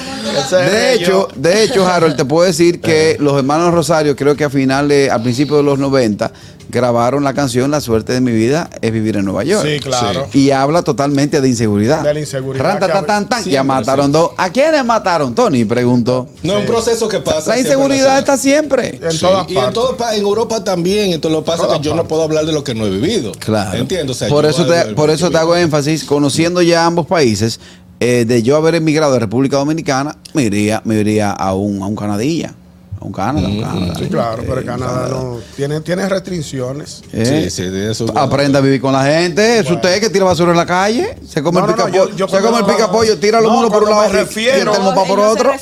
De 0.50 0.94
hecho, 0.94 1.28
de 1.34 1.64
hecho, 1.64 1.86
Harold, 1.86 2.16
te 2.16 2.24
puedo 2.24 2.46
decir 2.46 2.80
que 2.80 3.16
los 3.20 3.36
hermanos 3.36 3.72
Rosario, 3.74 4.14
creo 4.16 4.36
que 4.36 4.44
a 4.44 4.50
finales, 4.50 5.10
al 5.10 5.22
principio 5.22 5.56
de 5.56 5.62
los 5.62 5.78
90, 5.78 6.30
grabaron 6.70 7.24
la 7.24 7.32
canción 7.32 7.70
La 7.70 7.80
suerte 7.80 8.12
de 8.12 8.20
mi 8.20 8.30
vida 8.30 8.68
es 8.82 8.92
vivir 8.92 9.16
en 9.16 9.24
Nueva 9.24 9.42
York. 9.42 9.66
Sí, 9.66 9.80
claro. 9.80 10.28
Y 10.34 10.50
habla 10.50 10.82
totalmente 10.82 11.40
de 11.40 11.48
inseguridad. 11.48 12.02
De 12.02 12.12
la 12.12 12.20
inseguridad 12.20 12.62
Ran, 12.64 12.78
tan, 12.78 12.88
que 12.88 12.92
tan, 12.94 13.06
tan, 13.06 13.28
tan. 13.28 13.38
Siempre, 13.38 13.52
ya 13.54 13.64
mataron 13.64 14.12
dos. 14.12 14.32
¿A 14.36 14.50
quiénes 14.50 14.84
mataron? 14.84 15.34
Tony 15.34 15.64
preguntó. 15.64 16.28
No 16.42 16.54
es 16.54 16.60
un 16.60 16.66
proceso 16.66 17.08
que 17.08 17.20
pasa. 17.20 17.50
La 17.52 17.58
inseguridad 17.58 18.18
está 18.18 18.36
siempre. 18.36 18.98
En 19.02 19.12
Sí, 19.12 19.18
todas 19.20 19.48
y 19.48 19.52
en, 19.54 19.60
partes. 19.60 19.74
todo 19.74 19.96
en 20.12 20.20
Europa 20.20 20.62
también, 20.62 20.77
entonces 20.86 21.32
lo 21.32 21.44
que 21.44 21.50
pasa 21.50 21.68
que 21.76 21.80
yo 21.80 21.94
no 21.94 22.06
puedo 22.06 22.22
hablar 22.22 22.46
de 22.46 22.52
lo 22.52 22.64
que 22.64 22.74
no 22.74 22.86
he 22.86 22.90
vivido. 22.90 23.32
Claro. 23.32 23.78
Entiendo. 23.78 24.12
O 24.12 24.14
sea, 24.14 24.28
por 24.28 24.46
eso 24.46 24.66
te, 24.66 24.94
por 24.94 25.10
eso 25.10 25.30
te 25.30 25.38
hago 25.38 25.56
énfasis, 25.56 26.04
conociendo 26.04 26.62
ya 26.62 26.86
ambos 26.86 27.06
países, 27.06 27.60
eh, 28.00 28.24
de 28.26 28.42
yo 28.42 28.56
haber 28.56 28.76
emigrado 28.76 29.12
de 29.12 29.18
República 29.18 29.56
Dominicana, 29.56 30.16
me 30.32 30.44
iría, 30.44 30.80
me 30.84 31.00
iría 31.00 31.30
a 31.30 31.54
un, 31.54 31.82
a 31.82 31.86
un 31.86 31.96
Canadilla. 31.96 32.54
Un 33.00 33.12
Canadá, 33.12 33.46
un 33.46 33.60
Canadá. 33.62 33.94
Sí, 33.98 34.06
claro, 34.08 34.42
pero 34.46 34.60
Eh, 34.60 34.64
Canadá 34.64 35.08
no 35.08 35.38
tiene, 35.56 35.80
tiene 35.80 36.08
restricciones. 36.08 37.02
Eh, 37.12 37.48
Sí, 37.48 37.50
sí, 37.50 37.68
de 37.70 37.92
eso. 37.92 38.06
Aprenda 38.16 38.58
a 38.58 38.62
vivir 38.62 38.80
con 38.80 38.92
la 38.92 39.04
gente. 39.04 39.60
Es 39.60 39.70
usted 39.70 40.00
que 40.00 40.10
tira 40.10 40.24
basura 40.24 40.50
en 40.50 40.56
la 40.56 40.66
calle. 40.66 41.14
Se 41.28 41.42
come 41.42 41.60
No, 41.60 41.66
el 41.66 41.70
no, 41.72 41.76
no, 41.76 41.84
pica 41.86 41.96
yo- 41.96 42.10
yo 42.16 42.28
se 42.28 42.40
come 42.40 42.58
el 42.58 42.64
pica 42.64 42.90
pollo, 42.90 43.16
tira 43.18 43.40
los 43.40 43.52
No, 43.52 43.58
uno 43.60 43.68
por 43.70 43.84
un 43.84 43.90
lado 43.90 44.02
me 44.02 44.08
y- 44.08 44.10
y 44.10 44.14
refiero- 44.24 44.70
el 44.72 44.76
termo 44.76 44.90
No, 44.90 44.94
pa' 44.96 45.02
él 45.02 45.08
por 45.08 45.18
no 45.18 45.28
otro. 45.30 45.52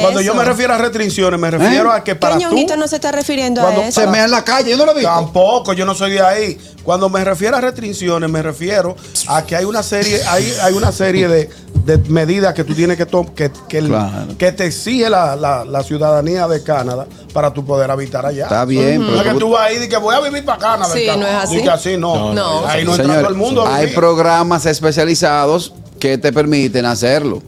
Cuando 0.00 0.20
yo 0.20 0.34
me 0.34 0.44
refiero 0.44 0.74
a 0.74 0.78
restricciones, 0.78 1.40
me 1.40 1.50
refiero 1.50 1.90
¿Eh? 1.92 1.96
a 1.96 2.04
que 2.04 2.14
para 2.14 2.38
tú 2.38 2.76
no 2.76 2.86
se 2.88 2.96
está 2.96 3.10
refiriendo 3.12 3.60
Cuando 3.60 3.80
a 3.82 3.88
eso. 3.88 4.00
Se 4.00 4.06
mea 4.06 4.24
en 4.24 4.30
la 4.30 4.44
calle, 4.44 4.70
yo 4.70 4.76
no 4.76 4.86
lo 4.86 4.94
vi. 4.94 5.02
Tampoco, 5.02 5.72
yo 5.72 5.84
no 5.84 5.94
soy 5.94 6.12
de 6.12 6.20
ahí. 6.20 6.58
Cuando 6.84 7.08
me 7.08 7.24
refiero 7.24 7.56
a 7.56 7.60
restricciones, 7.60 8.28
me 8.30 8.42
refiero 8.42 8.94
a 9.28 9.42
que 9.44 9.56
hay 9.56 9.64
una 9.64 9.82
serie, 9.82 10.20
hay, 10.28 10.52
hay 10.62 10.74
una 10.74 10.92
serie 10.92 11.28
de, 11.28 11.48
de 11.84 11.98
medidas 12.08 12.54
que 12.54 12.64
tú 12.64 12.74
tienes 12.74 12.96
que 12.96 13.04
tomar, 13.06 13.32
que, 13.34 13.50
que, 13.68 13.80
Claro. 13.80 14.36
que 14.38 14.52
te 14.52 14.66
exige 14.66 15.10
la, 15.10 15.36
la- 15.36 15.64
la 15.64 15.82
ciudadanía 15.82 16.48
de 16.48 16.62
Canadá 16.62 17.06
para 17.32 17.52
tú 17.52 17.64
poder 17.64 17.90
habitar 17.90 18.24
allá. 18.24 18.44
Está 18.44 18.64
bien, 18.64 19.00
No 19.02 19.06
pero 19.08 19.20
es 19.20 19.32
que 19.34 19.38
tú- 19.38 19.50
vas 19.50 19.66
ahí 19.68 19.82
y 19.84 19.88
que 19.88 19.96
voy 19.96 20.14
a 20.14 20.20
vivir 20.20 20.44
para 20.44 20.58
Canadá. 20.58 20.94
Sí, 20.94 21.06
no 21.18 21.26
es 21.26 21.34
así. 21.34 21.56
Y 21.58 21.62
que 21.62 21.70
así 21.70 21.96
no. 21.96 22.32
No, 22.32 22.34
no. 22.34 22.66
Ahí 22.66 22.84
no 22.84 22.94
entra 22.96 23.18
todo 23.20 23.28
el 23.28 23.34
mundo. 23.36 23.66
hay 23.66 23.88
programas 23.88 24.64
especializados 24.66 25.74
que 26.00 26.16
te 26.18 26.32
permiten 26.32 26.84
hacerlo. 26.86 27.42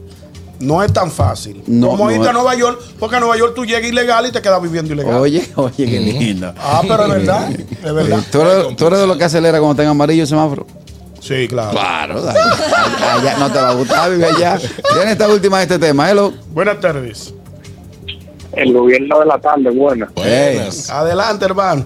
No 0.59 0.81
es 0.81 0.91
tan 0.91 1.11
fácil. 1.11 1.61
No, 1.67 1.89
Como 1.89 2.05
no 2.05 2.11
irte 2.11 2.29
a. 2.29 2.33
Nueva 2.33 2.55
York, 2.55 2.81
porque 2.99 3.15
a 3.15 3.19
Nueva 3.19 3.37
York 3.37 3.53
tú 3.55 3.63
llegas 3.63 3.83
ilegal 3.89 4.25
y 4.25 4.31
te 4.31 4.41
quedas 4.41 4.59
viviendo 4.61 4.91
ilegal. 4.93 5.13
Oye, 5.15 5.47
oye, 5.55 5.85
qué 5.85 5.99
lindo. 5.99 6.51
Ah, 6.59 6.81
pero 6.87 7.03
es 7.03 7.09
verdad. 7.09 7.49
Es 7.51 7.93
verdad. 7.93 8.19
¿Tú 8.31 8.41
eres, 8.41 8.75
tú 8.75 8.87
eres 8.87 8.99
de 8.99 9.05
los 9.07 9.17
que 9.17 9.23
acelera 9.23 9.59
cuando 9.59 9.75
tenga 9.75 9.91
amarillo 9.91 10.23
el 10.23 10.27
semáforo? 10.27 10.65
Sí, 11.27 11.45
claro. 11.49 11.71
Claro, 11.71 12.21
dale. 12.21 12.39
allá 12.39 13.37
no 13.37 13.51
te 13.51 13.59
va 13.59 13.69
a 13.69 13.73
gustar, 13.73 14.11
vive 14.11 14.25
allá. 14.25 14.57
Tiene 14.93 15.11
esta 15.11 15.27
última 15.27 15.57
de 15.57 15.63
este 15.63 15.79
tema, 15.79 16.09
hello. 16.09 16.31
Buenas 16.53 16.79
tardes. 16.79 17.33
El 18.53 18.71
gobierno 18.71 19.19
de 19.19 19.25
la 19.25 19.37
tarde, 19.37 19.69
bueno. 19.69 20.07
Buenas. 20.15 20.89
Adelante, 20.89 21.43
hermano. 21.45 21.85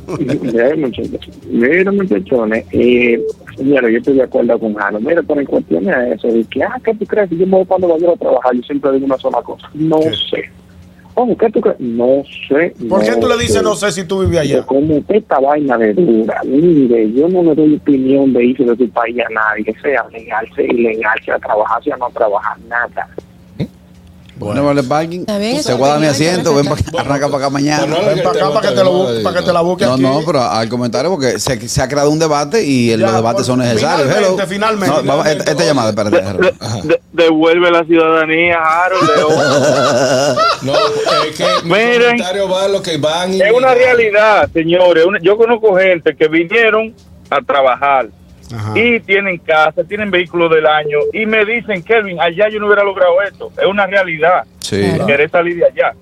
Mira, 1.49 1.91
muchachones, 1.91 2.65
eh, 2.71 3.19
yo 3.57 3.77
estoy 3.97 4.13
de 4.13 4.23
acuerdo 4.23 4.59
con 4.59 4.75
Jano. 4.75 4.99
Mira, 4.99 5.23
pero 5.23 5.39
en 5.39 5.47
cuestión 5.47 5.85
de 5.85 6.13
eso, 6.13 6.27
de 6.27 6.43
que, 6.45 6.63
ah, 6.63 6.79
¿qué 6.83 6.93
tú 6.93 7.05
crees? 7.07 7.27
que 7.29 7.37
Yo 7.37 7.47
me 7.47 7.57
voy 7.57 7.65
cuando 7.65 7.87
vaya 7.87 8.11
a 8.11 8.15
trabajar, 8.15 8.53
yo 8.53 8.61
siempre 8.61 8.91
digo 8.91 9.07
una 9.07 9.17
sola 9.17 9.41
cosa. 9.41 9.67
No 9.73 9.99
sé. 10.01 10.51
Oh, 11.13 11.35
¿qué 11.37 11.49
tú 11.49 11.61
crees? 11.61 11.79
No 11.79 12.23
sé. 12.47 12.73
¿Por 12.87 13.03
qué 13.03 13.15
tú 13.17 13.27
le 13.27 13.35
dices 13.35 13.57
sé. 13.57 13.63
no 13.63 13.75
sé 13.75 13.91
si 13.91 14.03
tú 14.05 14.19
Pero 14.19 14.39
allá? 14.39 14.65
como 14.65 15.03
esta 15.07 15.39
vaina 15.39 15.77
de 15.77 15.93
dura, 15.93 16.41
mire, 16.45 17.11
yo 17.11 17.27
no 17.27 17.43
le 17.43 17.55
doy 17.55 17.75
opinión 17.75 18.31
de 18.33 18.45
irse 18.45 18.63
de 18.63 18.75
tu 18.75 18.89
país 18.89 19.17
a 19.19 19.29
nadie, 19.33 19.75
sea 19.81 20.05
legal, 20.09 20.47
sea 20.55 20.65
ilegal, 20.65 21.19
sea 21.25 21.37
trabajar, 21.39 21.83
sea 21.83 21.97
no 21.97 22.09
trabajar, 22.11 22.57
nada. 22.67 23.07
Bueno, 24.41 24.65
vale 24.65 24.83
parking. 24.83 25.25
Se 25.61 25.73
guarda 25.73 25.99
mi 25.99 26.07
asiento, 26.07 26.53
ven 26.55 26.67
arranca 26.97 27.27
para 27.27 27.37
acá 27.37 27.49
mañana. 27.49 27.85
Bueno, 27.85 28.05
Ven 28.07 28.23
para 28.23 28.39
acá 28.45 28.53
para 28.53 28.69
que 28.69 28.75
te, 28.75 28.83
lo 28.83 29.23
para 29.23 29.39
que 29.39 29.45
te 29.45 29.53
la 29.53 29.61
busque 29.61 29.85
No, 29.85 29.93
aquí. 29.93 30.01
no, 30.01 30.21
pero 30.25 30.41
al 30.43 30.67
comentario 30.67 31.11
porque 31.11 31.39
se, 31.39 31.69
se 31.69 31.81
ha 31.81 31.87
creado 31.87 32.09
un 32.09 32.19
debate 32.19 32.63
y 32.63 32.91
el- 32.91 32.99
Ya, 33.01 33.05
los 33.07 33.15
debates 33.17 33.35
pues, 33.35 33.47
son 33.47 33.59
necesarios. 33.59 34.07
finalmente, 34.09 34.47
finalmente, 34.47 34.87
No, 34.87 35.03
vamos, 35.03 35.23
finalmente, 35.27 35.39
esta, 35.39 35.51
esta 35.51 35.63
llamada, 35.65 35.89
espérate. 35.89 36.21
De- 36.21 36.87
de- 36.89 37.01
devuelve 37.13 37.71
la 37.71 37.83
ciudadanía, 37.85 38.57
Harold. 38.59 39.09
No, 40.61 40.73
es 40.73 41.35
que 41.35 41.45
Miren. 41.63 42.01
comentario 42.01 42.49
va 42.49 42.65
a 42.65 42.67
lo 42.67 42.81
que 42.81 42.97
van 42.97 43.33
y 43.33 43.41
es 43.41 43.51
una 43.51 43.73
realidad, 43.73 44.49
señores. 44.53 45.05
Una- 45.05 45.19
yo 45.21 45.37
conozco 45.37 45.75
gente 45.77 46.15
que 46.15 46.27
vinieron 46.27 46.93
a 47.29 47.41
trabajar 47.41 48.07
Ajá. 48.53 48.77
y 48.77 48.99
tienen 48.99 49.37
casa, 49.37 49.83
tienen 49.83 50.11
vehículos 50.11 50.51
del 50.51 50.65
año 50.65 50.99
y 51.13 51.25
me 51.25 51.45
dicen, 51.45 51.83
Kelvin, 51.83 52.19
allá 52.19 52.49
yo 52.49 52.59
no 52.59 52.67
hubiera 52.67 52.83
logrado 52.83 53.21
esto. 53.21 53.51
Es 53.57 53.65
una 53.65 53.85
realidad. 53.87 54.43
Sí. 54.59 54.81
Querer 55.05 55.29
salir 55.29 55.57
de 55.57 55.65
allá. 55.65 55.93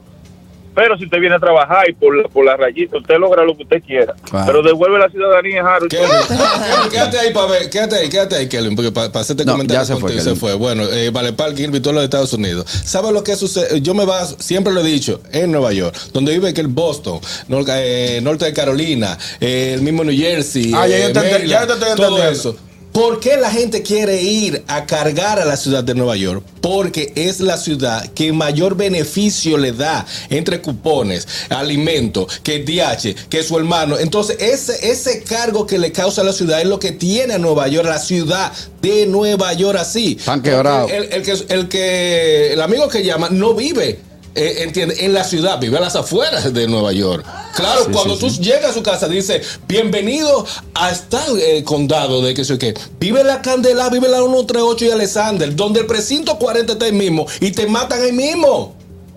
Pero 0.82 0.98
si 0.98 1.04
usted 1.04 1.20
viene 1.20 1.36
a 1.36 1.40
trabajar 1.40 1.90
y 1.90 1.94
por 1.94 2.16
la, 2.16 2.24
por 2.30 2.46
la 2.46 2.56
rayita, 2.56 2.96
usted 2.98 3.18
logra 3.18 3.44
lo 3.44 3.58
que 3.58 3.64
usted 3.64 3.84
quiera. 3.84 4.14
Claro. 4.30 4.46
Pero 4.46 4.64
devuelve 4.64 4.98
la 4.98 5.10
ciudadanía, 5.10 5.62
Harold. 5.62 5.92
Quédate 6.90 7.20
ahí 7.20 7.34
para 7.34 7.48
ver, 7.48 7.70
quédate 7.70 7.96
ahí, 7.98 8.08
quédate 8.10 8.36
ahí, 8.38 8.48
Kelvin, 8.48 8.78
porque 8.78 8.92
para 8.94 9.08
hacerte 9.20 9.44
No, 9.44 9.52
comentario 9.54 9.82
ya 9.82 9.86
se 9.86 10.00
fue, 10.00 10.22
se 10.22 10.36
fue. 10.36 10.54
Bueno, 10.54 10.84
eh, 10.84 11.10
Vale 11.10 11.34
Park 11.34 11.60
invitó 11.60 11.90
a 11.90 11.94
los 11.94 12.04
Estados 12.06 12.32
Unidos. 12.32 12.66
¿Sabes 12.86 13.12
lo 13.12 13.26
que 13.26 13.36
sucede? 13.36 13.82
Yo 13.82 13.94
me 13.94 14.06
baso, 14.06 14.38
siempre 14.40 14.72
lo 14.72 14.80
he 14.80 14.84
dicho, 14.84 15.22
en 15.34 15.52
Nueva 15.52 15.74
York, 15.74 15.94
donde 16.14 16.32
vive 16.32 16.54
que 16.54 16.62
el 16.62 16.68
Boston, 16.68 17.20
Nor- 17.50 17.66
eh, 17.70 18.22
norte 18.24 18.46
de 18.46 18.54
Carolina, 18.54 19.18
eh, 19.42 19.74
el 19.76 19.82
mismo 19.82 20.06
New 20.06 20.16
Jersey, 20.18 20.72
Ah, 20.74 20.88
ya 20.88 20.98
eh, 20.98 21.02
yo 21.08 21.14
te 21.14 21.20
ent- 21.20 21.32
Maryland, 21.32 21.48
ya 21.50 21.68
te 21.68 21.74
estoy 21.74 21.96
todo 21.98 22.08
entendiendo. 22.08 22.32
eso. 22.32 22.56
¿Por 23.00 23.22
qué 23.22 23.38
la 23.38 23.50
gente 23.50 23.82
quiere 23.82 24.22
ir 24.22 24.62
a 24.68 24.86
cargar 24.86 25.40
a 25.40 25.46
la 25.46 25.56
ciudad 25.56 25.86
de 25.86 25.96
Nueva 25.96 26.18
York? 26.18 26.44
Porque 26.60 27.14
es 27.16 27.40
la 27.40 27.56
ciudad 27.56 28.06
que 28.12 28.34
mayor 28.34 28.76
beneficio 28.76 29.58
le 29.58 29.72
da 29.72 30.06
entre 30.30 30.60
cupones, 30.60 31.26
alimentos, 31.48 32.42
que 32.44 32.60
DH, 32.60 33.30
que 33.30 33.42
su 33.42 33.58
hermano. 33.58 33.98
Entonces, 33.98 34.36
ese, 34.42 34.92
ese 34.92 35.24
cargo 35.24 35.66
que 35.66 35.80
le 35.80 35.94
causa 35.94 36.24
a 36.24 36.26
la 36.26 36.34
ciudad 36.34 36.60
es 36.60 36.68
lo 36.68 36.78
que 36.78 36.92
tiene 36.92 37.36
a 37.36 37.38
Nueva 37.38 37.70
York, 37.70 37.88
la 37.88 38.00
ciudad 38.00 38.52
de 38.82 39.06
Nueva 39.06 39.54
York 39.54 39.80
así. 39.80 40.18
Están 40.20 40.42
quebrados. 40.42 40.92
El, 40.92 41.06
el 41.14 41.24
que, 41.24 41.32
el 41.54 41.70
que 41.70 42.52
el 42.52 42.62
amigo 42.62 42.90
que 42.90 43.06
llama 43.06 43.30
no 43.30 43.54
vive. 43.54 44.09
Eh, 44.36 44.64
entiende, 44.64 44.96
en 45.06 45.14
la 45.14 45.24
ciudad, 45.24 45.60
vive 45.60 45.78
a 45.78 45.82
las 45.82 45.96
afueras 45.96 46.54
de 46.54 46.68
Nueva 46.68 46.92
York. 46.94 47.26
Claro, 47.56 47.86
Sí, 47.86 47.92
cuando 47.92 48.16
sí, 48.16 48.20
tú 48.22 48.30
sí. 48.30 48.42
llegas 48.42 48.72
a 48.72 48.74
su 48.74 48.84
casa, 48.84 49.08
dice, 49.08 49.42
bienvenido 49.68 50.46
a 50.74 50.94
tal 51.10 51.40
eh, 51.40 51.64
condado 51.64 52.22
de 52.22 52.34
que 52.34 52.46
sé 52.46 52.58
qué. 52.58 52.74
Vive 53.00 53.24
la 53.24 53.42
Candela, 53.42 53.90
vive 53.90 54.08
la 54.08 54.20
138 54.20 54.86
y 54.86 54.92
Alexander, 54.92 55.56
donde 55.56 55.82
el 55.82 55.86
precinto 55.86 56.38
40 56.38 56.74
está 56.74 56.86
ahí 56.86 56.92
mismo 56.92 57.26
y 57.40 57.52
te 57.52 57.66
matan 57.68 58.02
ahí 58.02 58.12
mismo. 58.12 58.76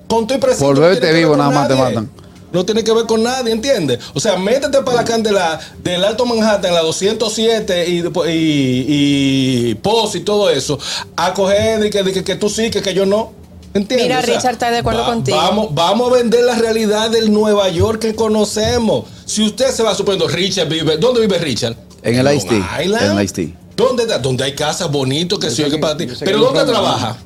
Con 0.08 0.26
tu 0.26 0.38
precinto. 0.40 0.66
Por 0.66 0.74
no 0.78 0.82
verte 0.82 1.06
ver 1.06 1.16
vivo, 1.16 1.36
nada 1.36 1.50
más 1.50 1.68
te 1.68 1.74
matan. 1.74 2.10
No 2.52 2.66
tiene 2.66 2.84
que 2.84 2.92
ver 2.92 3.06
con 3.06 3.22
nadie, 3.22 3.50
¿entiendes? 3.50 3.98
O 4.12 4.20
sea, 4.20 4.36
métete 4.36 4.82
para 4.82 4.98
la 4.98 5.04
candela 5.04 5.58
del 5.82 6.04
Alto 6.04 6.26
Manhattan, 6.26 6.74
la 6.74 6.82
207 6.82 7.88
y, 7.88 8.00
y, 8.00 9.70
y 9.70 9.74
Post 9.76 10.16
y 10.16 10.20
todo 10.20 10.50
eso, 10.50 10.78
a 11.16 11.32
coger 11.32 11.80
de 11.80 11.88
que, 11.88 12.02
de 12.02 12.12
que, 12.12 12.22
que 12.22 12.34
tú 12.36 12.50
sí, 12.50 12.70
que, 12.70 12.82
que 12.82 12.92
yo 12.92 13.06
no. 13.06 13.32
¿Entiendes? 13.74 14.06
Mira, 14.06 14.20
Richard, 14.20 14.52
está 14.52 14.70
de 14.70 14.78
acuerdo 14.78 15.04
contigo. 15.06 15.36
Vamos, 15.36 15.68
vamos 15.74 16.10
a 16.12 16.16
vender 16.16 16.44
la 16.44 16.56
realidad 16.56 17.10
del 17.10 17.32
Nueva 17.32 17.68
York 17.70 18.00
que 18.00 18.14
conocemos. 18.14 19.06
Si 19.24 19.42
usted 19.44 19.70
se 19.70 19.82
va 19.82 19.94
suponiendo, 19.94 20.28
Richard 20.28 20.68
vive. 20.68 20.98
¿Dónde 20.98 21.20
vive 21.20 21.38
Richard? 21.38 21.76
En 22.02 22.18
el 22.18 22.34
Island. 22.34 22.64
en 22.80 23.18
el 23.18 23.24
Ice-T. 23.24 23.54
¿Dónde, 23.76 24.02
está? 24.02 24.18
Donde 24.18 24.44
hay 24.44 24.54
casas 24.54 24.90
bonitos 24.90 25.38
que 25.38 25.70
que 25.70 25.78
para 25.78 25.96
ti. 25.96 26.06
Pero 26.20 26.38
¿dónde 26.38 26.64
trabaja? 26.64 27.16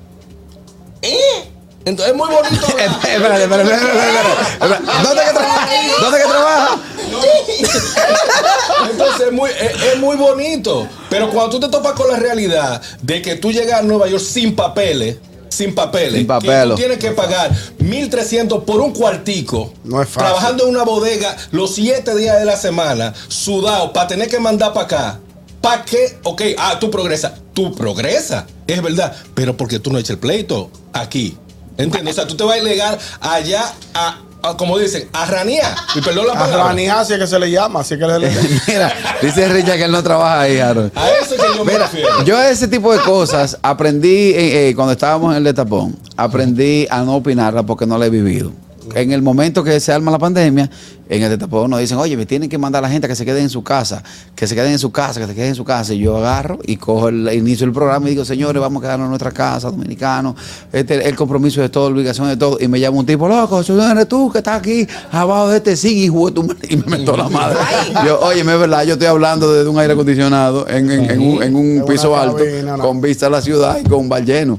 ¿Eh? 1.03 1.51
Entonces 1.85 2.13
es 2.13 2.19
muy 2.19 2.29
bonito. 2.29 2.67
Espérate, 2.67 3.15
espérate, 3.15 3.43
espérate, 3.45 3.75
espérate, 3.75 4.53
espérate. 4.53 5.03
¿Dónde 5.03 5.23
que 5.23 5.33
trabaja? 5.33 5.69
¿Dónde 6.01 6.19
que 6.19 6.25
trabaja? 6.25 6.79
Entonces 8.91 9.27
es 9.27 9.33
muy, 9.33 9.51
es, 9.51 9.83
es 9.93 9.99
muy 9.99 10.17
bonito. 10.17 10.89
Pero 11.09 11.31
cuando 11.31 11.51
tú 11.51 11.61
te 11.61 11.69
topas 11.69 11.93
con 11.93 12.11
la 12.11 12.17
realidad 12.17 12.83
de 13.03 13.23
que 13.23 13.37
tú 13.37 13.53
llegas 13.53 13.81
a 13.81 13.83
Nueva 13.83 14.09
York 14.09 14.23
sin 14.23 14.57
papeles, 14.57 15.17
sin 15.49 15.75
papeles, 15.75 16.13
Sin 16.13 16.23
que 16.23 16.27
papelo. 16.27 16.75
tú 16.75 16.81
tienes 16.81 16.99
que 16.99 17.11
pagar 17.13 17.51
1.300 17.79 18.65
por 18.65 18.81
un 18.81 18.93
cuartico, 18.93 19.73
No 19.85 20.03
es 20.03 20.09
fácil. 20.09 20.29
trabajando 20.29 20.65
en 20.65 20.71
una 20.71 20.85
bodega 20.85 21.37
los 21.53 21.75
siete 21.75 22.15
días 22.17 22.39
de 22.39 22.45
la 22.45 22.57
semana, 22.57 23.15
sudado, 23.29 23.93
para 23.93 24.09
tener 24.09 24.29
que 24.29 24.39
mandar 24.41 24.73
para 24.73 24.87
acá. 24.87 25.21
¿Para 25.61 25.85
qué? 25.85 26.19
Ok, 26.23 26.43
ah, 26.59 26.79
tú 26.79 26.91
progresas. 26.91 27.33
Tú 27.53 27.75
progresas, 27.75 28.45
es 28.67 28.83
verdad. 28.83 29.17
Pero 29.35 29.57
porque 29.57 29.79
tú 29.79 29.91
no 29.91 29.99
echas 29.99 30.11
el 30.11 30.19
pleito 30.19 30.71
aquí. 30.93 31.37
¿Entiendes? 31.79 32.15
O 32.15 32.17
sea, 32.17 32.27
tú 32.27 32.37
te 32.37 32.45
vas 32.45 32.57
a 32.57 32.59
ilegal 32.59 32.99
allá 33.21 33.75
a, 33.95 34.19
a, 34.43 34.57
como 34.57 34.79
dicen, 34.79 35.09
a 35.13 35.27
ranear. 35.27 35.75
Y 35.95 36.01
perdón 36.01 36.27
la 36.27 36.33
A 36.35 36.39
palabra. 36.39 36.65
Raniá, 36.69 37.01
así 37.01 37.13
es 37.15 37.19
que 37.19 37.27
se 37.27 37.39
le 37.39 37.51
llama, 37.51 37.81
así 37.81 37.99
que 37.99 38.07
le, 38.07 38.19
Mira, 38.69 38.93
dice 39.23 39.49
Richard 39.49 39.77
que 39.77 39.85
él 39.85 39.93
no 39.93 40.03
trabaja 40.03 40.41
ahí, 40.43 40.59
Harold. 40.59 40.93
A 40.95 41.11
eso 41.11 41.35
es 41.35 41.41
que 41.43 41.57
yo 41.57 41.65
me 41.65 41.73
Mira, 41.73 41.85
refiero. 41.87 42.25
yo 42.25 42.37
a 42.37 42.49
ese 42.49 42.69
tipo 42.69 42.93
de 42.93 43.01
cosas 43.01 43.59
aprendí 43.63 44.31
eh, 44.31 44.69
eh, 44.69 44.75
cuando 44.75 44.93
estábamos 44.93 45.33
en 45.33 45.39
el 45.39 45.45
de 45.45 45.55
tapón, 45.55 45.97
aprendí 46.17 46.87
a 46.91 47.03
no 47.03 47.17
opinarla 47.17 47.63
porque 47.65 47.87
no 47.87 47.99
la 47.99 48.07
he 48.07 48.11
vivido. 48.11 48.53
En 48.95 49.13
el 49.13 49.23
momento 49.23 49.63
que 49.65 49.79
se 49.81 49.93
arma 49.93 50.11
la 50.11 50.19
pandemia, 50.19 50.71
en 51.09 51.23
el 51.23 51.39
tapón 51.39 51.71
nos 51.71 51.79
dicen, 51.81 51.99
oye, 51.99 52.17
me 52.17 52.27
tienen 52.27 52.49
que 52.49 52.59
mandar 52.59 52.81
a 52.85 52.89
la 52.89 52.93
gente 52.93 53.07
a 53.07 53.09
que 53.09 53.15
se 53.17 53.25
quede 53.25 53.41
en 53.41 53.49
su 53.51 53.63
casa, 53.63 54.03
que 54.35 54.47
se 54.47 54.55
queden 54.55 54.73
en 54.73 54.79
su 54.79 54.91
casa, 54.91 55.21
que 55.21 55.27
se 55.27 55.35
queden 55.35 55.51
en 55.51 55.55
su 55.55 55.65
casa. 55.65 55.95
Y 55.95 55.99
yo 55.99 56.17
agarro 56.17 56.59
y 56.65 56.77
cojo 56.77 57.09
el 57.09 57.33
inicio 57.33 57.67
del 57.67 57.73
programa 57.75 58.07
y 58.07 58.11
digo, 58.11 58.25
señores, 58.25 58.61
vamos 58.61 58.81
a 58.83 58.87
quedarnos 58.87 59.07
en 59.07 59.11
nuestra 59.11 59.31
casa, 59.31 59.71
dominicanos. 59.71 60.35
Este, 60.73 61.09
el 61.09 61.15
compromiso 61.15 61.61
de 61.61 61.69
todo, 61.69 61.89
la 61.91 61.95
obligación 61.97 62.29
de 62.29 62.37
todo. 62.37 62.59
Y 62.61 62.69
me 62.69 62.81
llama 62.81 62.99
un 62.99 63.07
tipo, 63.07 63.29
loco, 63.29 63.61
eres 63.61 64.09
tú 64.09 64.31
que 64.31 64.39
estás 64.39 64.59
aquí 64.59 64.87
abajo 65.13 65.49
de 65.49 65.59
este 65.59 65.77
sí, 65.77 66.05
hijo 66.05 66.27
de 66.27 66.33
tu 66.33 66.43
madre". 66.43 66.69
Y 66.71 66.77
me 66.77 66.85
mentó 66.87 67.17
la 67.17 67.29
madre. 67.29 67.59
Yo, 68.05 68.19
oye, 68.21 68.41
es 68.41 68.47
verdad, 68.47 68.85
yo 68.85 68.95
estoy 68.95 69.07
hablando 69.09 69.53
desde 69.53 69.69
un 69.69 69.79
aire 69.79 69.93
acondicionado 69.93 70.69
en, 70.69 70.91
en- 70.91 71.11
en 71.11 71.21
un, 71.21 71.43
en 71.43 71.55
un 71.55 71.85
piso 71.87 72.17
alto, 72.17 72.39
con 72.83 73.01
vista 73.01 73.27
a 73.27 73.31
la 73.31 73.41
ciudad 73.43 73.79
y 73.79 73.85
con 73.89 74.01
un 74.01 74.09
bar 74.09 74.25
lleno. 74.25 74.59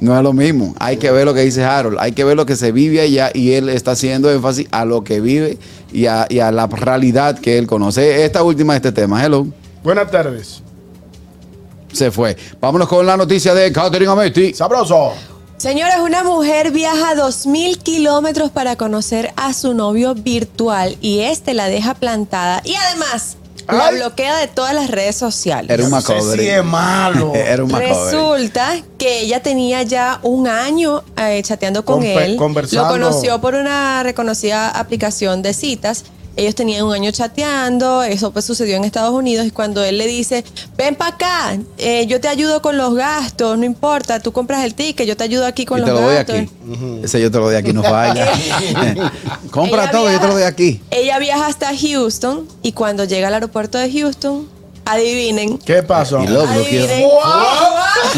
No 0.00 0.16
es 0.16 0.22
lo 0.22 0.32
mismo. 0.32 0.74
Hay 0.78 0.96
que 0.96 1.10
ver 1.10 1.26
lo 1.26 1.34
que 1.34 1.42
dice 1.42 1.62
Harold. 1.62 1.98
Hay 2.00 2.12
que 2.12 2.24
ver 2.24 2.36
lo 2.36 2.46
que 2.46 2.56
se 2.56 2.72
vive 2.72 3.02
allá 3.02 3.30
y 3.34 3.52
él 3.52 3.68
está 3.68 3.92
haciendo 3.92 4.30
énfasis 4.32 4.66
a 4.70 4.86
lo 4.86 5.04
que 5.04 5.20
vive 5.20 5.58
y 5.92 6.06
a, 6.06 6.26
y 6.28 6.40
a 6.40 6.50
la 6.50 6.66
realidad 6.66 7.38
que 7.38 7.58
él 7.58 7.66
conoce. 7.66 8.24
Esta 8.24 8.42
última 8.42 8.72
de 8.72 8.78
este 8.78 8.92
tema. 8.92 9.22
Hello. 9.22 9.46
Buenas 9.84 10.10
tardes. 10.10 10.62
Se 11.92 12.10
fue. 12.10 12.36
Vámonos 12.60 12.88
con 12.88 13.04
la 13.04 13.16
noticia 13.16 13.52
de 13.52 13.70
Catherine 13.72 14.10
Amesti. 14.10 14.54
Sabroso. 14.54 15.12
Señores, 15.58 15.96
una 16.02 16.24
mujer 16.24 16.70
viaja 16.70 17.14
2.000 17.14 17.76
kilómetros 17.82 18.50
para 18.50 18.76
conocer 18.76 19.34
a 19.36 19.52
su 19.52 19.74
novio 19.74 20.14
virtual 20.14 20.96
y 21.02 21.20
este 21.20 21.52
la 21.52 21.68
deja 21.68 21.92
plantada 21.92 22.62
y 22.64 22.74
además 22.76 23.36
la 23.72 23.86
Ay. 23.86 23.96
bloquea 23.96 24.36
de 24.38 24.48
todas 24.48 24.74
las 24.74 24.90
redes 24.90 25.16
sociales. 25.16 25.70
Era 25.70 25.84
un 25.84 25.90
macobre. 25.90 26.42
si 26.42 26.48
es 26.48 26.64
malo. 26.64 27.32
Era 27.34 27.64
un 27.64 27.70
macobre. 27.70 27.92
Resulta 28.04 28.76
que 28.98 29.20
ella 29.20 29.42
tenía 29.42 29.82
ya 29.82 30.18
un 30.22 30.46
año 30.48 31.02
eh, 31.16 31.42
chateando 31.42 31.84
con 31.84 32.00
Confe- 32.02 32.22
él. 32.24 32.36
conversando. 32.36 32.84
Lo 32.96 33.04
conoció 33.04 33.40
por 33.40 33.54
una 33.54 34.02
reconocida 34.02 34.70
aplicación 34.70 35.42
de 35.42 35.52
citas. 35.54 36.04
Ellos 36.36 36.54
tenían 36.54 36.84
un 36.84 36.94
año 36.94 37.10
chateando, 37.10 38.02
eso 38.02 38.30
pues 38.30 38.44
sucedió 38.44 38.76
en 38.76 38.84
Estados 38.84 39.12
Unidos 39.12 39.44
y 39.46 39.50
cuando 39.50 39.82
él 39.84 39.98
le 39.98 40.06
dice, 40.06 40.44
ven 40.76 40.94
para 40.94 41.14
acá, 41.14 41.58
eh, 41.76 42.06
yo 42.06 42.20
te 42.20 42.28
ayudo 42.28 42.62
con 42.62 42.76
los 42.78 42.94
gastos, 42.94 43.58
no 43.58 43.64
importa, 43.64 44.20
tú 44.20 44.32
compras 44.32 44.64
el 44.64 44.74
ticket, 44.74 45.06
yo 45.06 45.16
te 45.16 45.24
ayudo 45.24 45.44
aquí 45.44 45.66
con 45.66 45.80
Y 45.80 45.84
te 45.84 45.90
los 45.90 46.00
lo 46.00 46.06
doy 46.06 46.14
gastos. 46.16 46.36
aquí. 46.36 46.48
Ese 47.02 47.20
yo 47.20 47.30
te 47.30 47.38
lo 47.38 47.44
doy 47.46 47.56
aquí, 47.56 47.72
no 47.72 47.82
falla. 47.82 48.26
Compra 49.50 49.82
Ella 49.82 49.90
todo, 49.92 50.10
yo 50.10 50.18
te 50.20 50.26
lo 50.26 50.32
doy 50.32 50.42
viaja- 50.42 50.52
aquí. 50.52 50.80
Ella 50.90 51.18
viaja 51.18 51.46
hasta 51.46 51.70
Houston 51.76 52.48
y 52.62 52.72
cuando 52.72 53.04
llega 53.04 53.28
al 53.28 53.34
aeropuerto 53.34 53.76
de 53.76 53.90
Houston, 53.92 54.48
adivinen. 54.86 55.58
¿Qué 55.58 55.82
pasó? 55.82 56.22
Y 56.22 56.28
lo 56.28 56.46
bloqueó. 56.46 56.62
Adivinen. 56.62 57.06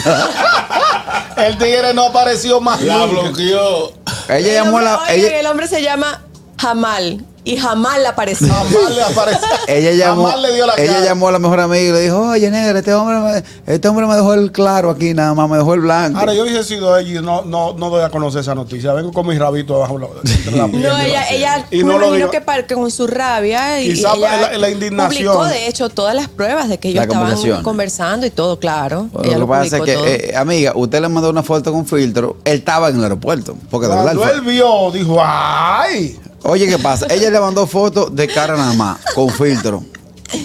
El 1.36 1.58
tigre 1.58 1.92
no 1.94 2.04
apareció 2.06 2.60
más. 2.60 2.80
La 2.82 3.04
bloqueó. 3.06 3.92
Ella 4.28 4.36
El 4.38 4.44
llamó 4.54 4.78
a 4.78 4.80
hombre- 4.98 5.06
la. 5.06 5.14
ella- 5.14 5.40
el 5.40 5.46
hombre 5.46 5.66
se 5.68 5.82
llama 5.82 6.22
Jamal. 6.60 7.24
Y 7.44 7.56
jamás 7.56 7.98
le 7.98 8.06
apareció. 8.06 8.46
Jamás 8.52 8.94
le 8.94 9.02
apareció. 9.02 9.48
Ella 9.66 9.90
llamó, 9.92 10.24
Jamás 10.26 10.42
le 10.42 10.54
dio 10.54 10.66
la 10.66 10.74
ella 10.76 10.92
cara. 10.92 11.04
llamó 11.04 11.28
a 11.28 11.32
la 11.32 11.38
mejor 11.40 11.60
amiga 11.60 11.80
y 11.82 11.92
le 11.92 12.00
dijo, 12.02 12.18
oye, 12.28 12.50
negra, 12.50 12.78
este 12.78 12.94
hombre, 12.94 13.18
me, 13.18 13.72
este 13.74 13.88
hombre 13.88 14.06
me 14.06 14.14
dejó 14.14 14.34
el 14.34 14.52
claro 14.52 14.90
aquí, 14.90 15.12
nada 15.14 15.34
más 15.34 15.50
me 15.50 15.56
dejó 15.56 15.74
el 15.74 15.80
blanco. 15.80 16.18
Ahora, 16.20 16.34
yo 16.34 16.42
hubiese 16.44 16.62
sido 16.62 16.96
ella 16.96 17.18
y 17.20 17.22
no, 17.22 17.42
no, 17.42 17.72
no 17.74 17.90
doy 17.90 18.02
a 18.04 18.10
conocer 18.10 18.42
esa 18.42 18.54
noticia. 18.54 18.92
Vengo 18.92 19.12
con 19.12 19.26
mi 19.26 19.36
rabito 19.38 19.74
abajo 19.76 19.98
la, 19.98 20.06
entre 20.24 20.56
la 20.56 20.66
piel. 20.68 20.82
No, 20.82 20.98
ella, 20.98 21.28
ella 21.30 21.66
Y 21.70 21.82
me 21.84 21.92
no 21.94 21.98
lo 21.98 22.12
digo. 22.12 22.30
que, 22.30 22.40
que 22.68 22.74
con 22.74 22.90
su 22.90 23.06
rabia 23.08 23.80
y, 23.80 23.94
Quizá 23.94 24.14
ella 24.14 24.36
la- 24.52 24.58
la 24.58 24.70
indignación. 24.70 25.24
publicó 25.34 25.44
de 25.46 25.66
hecho 25.66 25.88
todas 25.88 26.14
las 26.14 26.28
pruebas 26.28 26.68
de 26.68 26.78
que 26.78 26.88
ellos 26.90 27.04
La 27.06 27.12
estaban 27.12 27.62
conversando 27.62 28.26
y 28.26 28.30
todo, 28.30 28.60
claro. 28.60 29.08
Bueno, 29.12 29.28
ella 29.28 29.38
lo 29.38 29.46
que 29.46 29.50
pasa 29.50 29.76
es 29.78 29.82
que, 29.82 29.94
eh, 30.30 30.36
amiga, 30.36 30.72
usted 30.76 31.00
le 31.00 31.08
mandó 31.08 31.30
una 31.30 31.42
foto 31.42 31.72
con 31.72 31.86
filtro, 31.86 32.36
él 32.44 32.58
estaba 32.58 32.88
en 32.88 32.96
el 32.98 33.02
aeropuerto. 33.02 33.56
Porque 33.70 33.88
de 33.88 33.94
verdad, 33.96 34.12
él 34.12 34.18
Cuando 34.18 34.34
fue- 34.42 34.50
él 34.52 34.56
vio, 34.56 34.90
dijo, 34.92 35.18
¡ay! 35.20 36.18
Oye, 36.44 36.66
¿qué 36.66 36.78
pasa? 36.78 37.06
Ella 37.10 37.30
le 37.30 37.40
mandó 37.40 37.66
fotos 37.66 38.14
de 38.14 38.26
cara 38.26 38.56
nada 38.56 38.72
más, 38.74 38.98
con 39.14 39.28
filtro. 39.30 39.84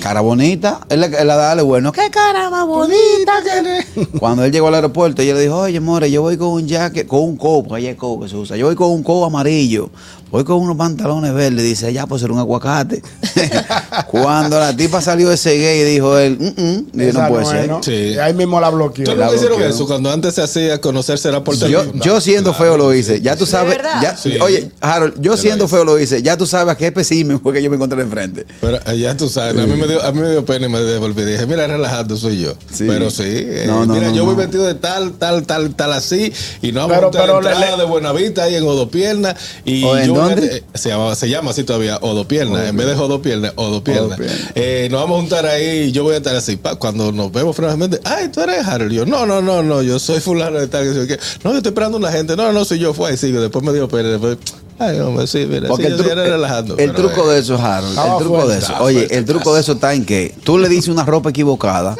Cara 0.02 0.20
bonita, 0.20 0.82
él, 0.90 1.00
le- 1.00 1.18
él 1.22 1.28
la 1.28 1.38
dale 1.38 1.62
bueno, 1.62 1.94
¿qué 1.94 2.10
cara 2.12 2.50
más 2.50 2.68
bonita 2.68 3.32
tiene? 3.42 3.86
Cuando 4.20 4.44
él 4.44 4.52
llegó 4.52 4.68
al 4.68 4.76
aeropuerto, 4.76 5.22
ella 5.22 5.34
le 5.34 5.42
dijo, 5.42 5.58
oye, 5.60 5.80
more, 5.80 6.12
yo 6.12 6.22
voy 6.22 6.38
con 6.38 6.50
un 6.50 6.68
jacket, 6.68 7.08
con 7.08 7.22
un 7.22 7.38
copo, 7.38 7.74
allá 7.74 7.88
hay 7.90 7.96
copo 7.96 8.22
que 8.24 8.30
se 8.30 8.36
usa, 8.36 8.58
yo 8.58 8.66
voy 8.66 8.76
con 8.76 8.92
un 8.92 9.02
copo 9.02 9.26
amarillo, 9.26 9.90
voy 10.32 10.44
con 10.44 10.58
unos 10.58 10.76
pantalones 10.78 11.34
verdes, 11.34 11.64
dice, 11.64 11.92
ya, 11.94 12.06
pues 12.08 12.22
era 12.24 12.34
un 12.34 12.40
aguacate. 12.40 13.02
Cuando 14.08 14.60
la 14.60 14.76
tipa 14.76 15.02
salió 15.02 15.30
de 15.30 15.36
ese 15.36 15.58
gay, 15.58 15.84
dijo 15.84 16.18
él, 16.18 16.38
mm, 16.40 16.62
mm, 16.62 17.14
no 17.14 17.28
puede 17.28 17.44
no 17.44 17.50
ser. 17.50 17.62
es, 17.62 17.68
¿no? 17.68 17.84
Sí. 17.84 18.18
Ahí 18.20 18.34
mismo 18.34 18.60
la 18.60 18.70
bloqueó. 18.70 19.06
¿Tú 19.06 19.16
La 19.16 19.28
hicieron 19.28 19.58
bloqueó. 19.58 19.68
eso 19.76 19.88
cuando 19.88 20.12
antes 20.12 20.34
se 20.36 20.42
hacía 20.42 20.80
conocerse 20.82 21.30
era 21.30 21.44
por 21.44 21.56
Yo, 21.56 21.82
teléfono? 21.82 22.04
yo 22.04 22.22
siendo 22.22 22.54
feo 22.54 22.78
lo 22.78 22.94
hice. 22.94 23.22
Ya 23.22 23.36
tú 23.36 23.46
sabes. 23.46 23.78
verdad? 23.78 24.02
Ya, 24.02 24.18
Sí. 24.18 24.38
Oye, 24.40 24.72
Harold, 24.82 25.16
yo 25.22 25.38
siendo 25.38 25.68
feo 25.68 25.84
lo 25.84 26.00
hice. 26.00 26.22
Ya 26.22 26.38
tú 26.38 26.46
sabes 26.46 26.74
a 26.74 26.78
qué 26.78 26.88
espécimen 26.88 27.40
fue 27.40 27.54
que 27.54 27.62
yo 27.62 27.70
me 27.70 27.76
encontré 27.76 28.02
enfrente. 28.02 28.46
Pero 28.62 28.78
eh, 28.86 28.98
ya 29.00 29.16
tú 29.16 29.30
sabes, 29.30 29.58
a 29.62 29.66
mí 29.68 29.76
me 29.80 29.88
dio, 29.88 30.04
a 30.04 30.12
mí 30.12 30.20
me 30.22 30.30
dio 30.32 30.46
pena 30.46 30.66
y 30.68 30.70
me 30.70 30.80
devolví. 30.80 31.24
Dije, 31.24 31.46
mira, 31.46 31.68
relajando 31.68 32.16
soy 32.18 32.40
yo. 32.42 32.54
Sí. 32.72 32.86
Pero 32.88 33.10
sí, 33.10 33.24
eh, 33.26 33.66
No, 33.68 33.86
no, 33.86 33.94
mira, 33.94 34.10
no, 34.10 34.16
yo 34.16 34.26
voy 34.26 34.36
vestido 34.36 34.66
de 34.66 34.76
tal, 34.76 35.14
tal, 35.14 35.46
tal, 35.46 35.76
tal 35.76 35.94
así. 35.94 36.32
Y 36.62 36.72
no 36.72 36.88
Pero- 36.88 37.12
vamos 37.12 37.46
a 37.46 37.60
le- 37.60 37.78
de 37.78 37.84
Buenavista 37.86 38.44
ahí 38.44 38.56
en 38.56 38.64
Odopierna. 38.66 39.36
Y 39.66 39.84
¿O 39.84 39.98
en 39.98 40.08
yo 40.08 40.14
dónde? 40.22 40.58
eh, 40.58 40.64
se, 40.74 40.90
llama, 40.90 41.16
se 41.16 41.30
llama 41.30 41.52
así 41.52 41.64
todavía, 41.64 41.98
Odopierna. 42.02 42.68
En 42.68 42.76
vez 42.76 42.88
de 42.88 42.94
Odopierna, 42.96 43.52
Odopierna. 43.56 44.04
Odopierna. 44.16 44.52
Eh, 44.56 44.88
nos 44.92 45.02
vamos 45.02 45.18
a 45.18 45.22
juntar 45.22 45.46
ahí. 45.46 45.92
Yo 45.92 46.04
voy 46.04 46.14
a 46.16 46.18
estar 46.18 46.36
así. 46.36 46.56
pa, 46.58 46.76
cuando 46.76 47.12
nos 47.12 47.32
vemos 47.32 47.56
finalmente, 47.56 48.00
ay, 48.04 48.30
tú 48.30 48.42
eres 48.42 48.66
Harold. 48.68 48.92
Yo, 48.92 49.06
no, 49.06 49.26
no, 49.26 49.42
no, 49.42 49.64
no, 49.64 49.82
yo 49.82 50.00
soy 50.00 50.20
fulano 50.20 50.60
de 50.60 50.68
tal. 50.68 50.84
que. 51.08 51.18
No, 51.44 51.52
yo 51.52 51.58
estoy 51.58 51.70
esperando 51.72 51.98
una 51.98 52.12
gente. 52.12 52.36
No, 52.36 52.52
no, 52.52 52.66
soy 52.66 52.80
yo. 52.80 52.94
Fue 52.94 53.10
ahí, 53.12 53.18
sigo. 53.18 53.40
Después 53.42 53.64
me 53.64 53.74
dio 53.74 53.88
pena. 53.88 54.10
Después, 54.10 54.38
ay, 54.80 55.00
hombre, 55.00 55.28
sí, 55.28 55.46
mira. 55.50 55.68
Porque 55.68 55.88
sí, 55.88 55.92
el, 55.94 56.00
tru- 56.00 56.12
era 56.12 56.24
relajando. 56.24 56.78
el 56.78 56.92
pero, 56.92 57.10
truco 57.10 57.30
eh, 57.32 57.36
de 57.36 57.40
eso, 57.42 57.56
Harold, 57.58 57.98
el 57.98 58.18
truco 58.18 58.36
fuerte. 58.36 58.54
de 58.54 58.58
eso. 58.60 58.74
Oye, 58.80 58.98
fuerte, 59.00 59.18
el 59.18 59.26
truco 59.26 59.54
de 59.56 59.62
eso 59.62 59.72
está 59.74 59.94
en 59.94 60.06
que 60.06 60.36
tú 60.44 60.58
le 60.58 60.70
dices 60.70 60.90
una 60.90 61.04
ropa 61.06 61.30
equivocada, 61.32 61.96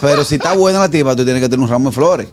pero 0.00 0.24
si 0.24 0.36
está 0.36 0.54
buena 0.54 0.78
la 0.80 0.90
tipa, 0.90 1.14
tú 1.16 1.24
tienes 1.24 1.42
que 1.42 1.48
tener 1.48 1.62
un 1.64 1.68
ramo 1.70 1.90
de 1.90 1.94
flores. 1.94 2.28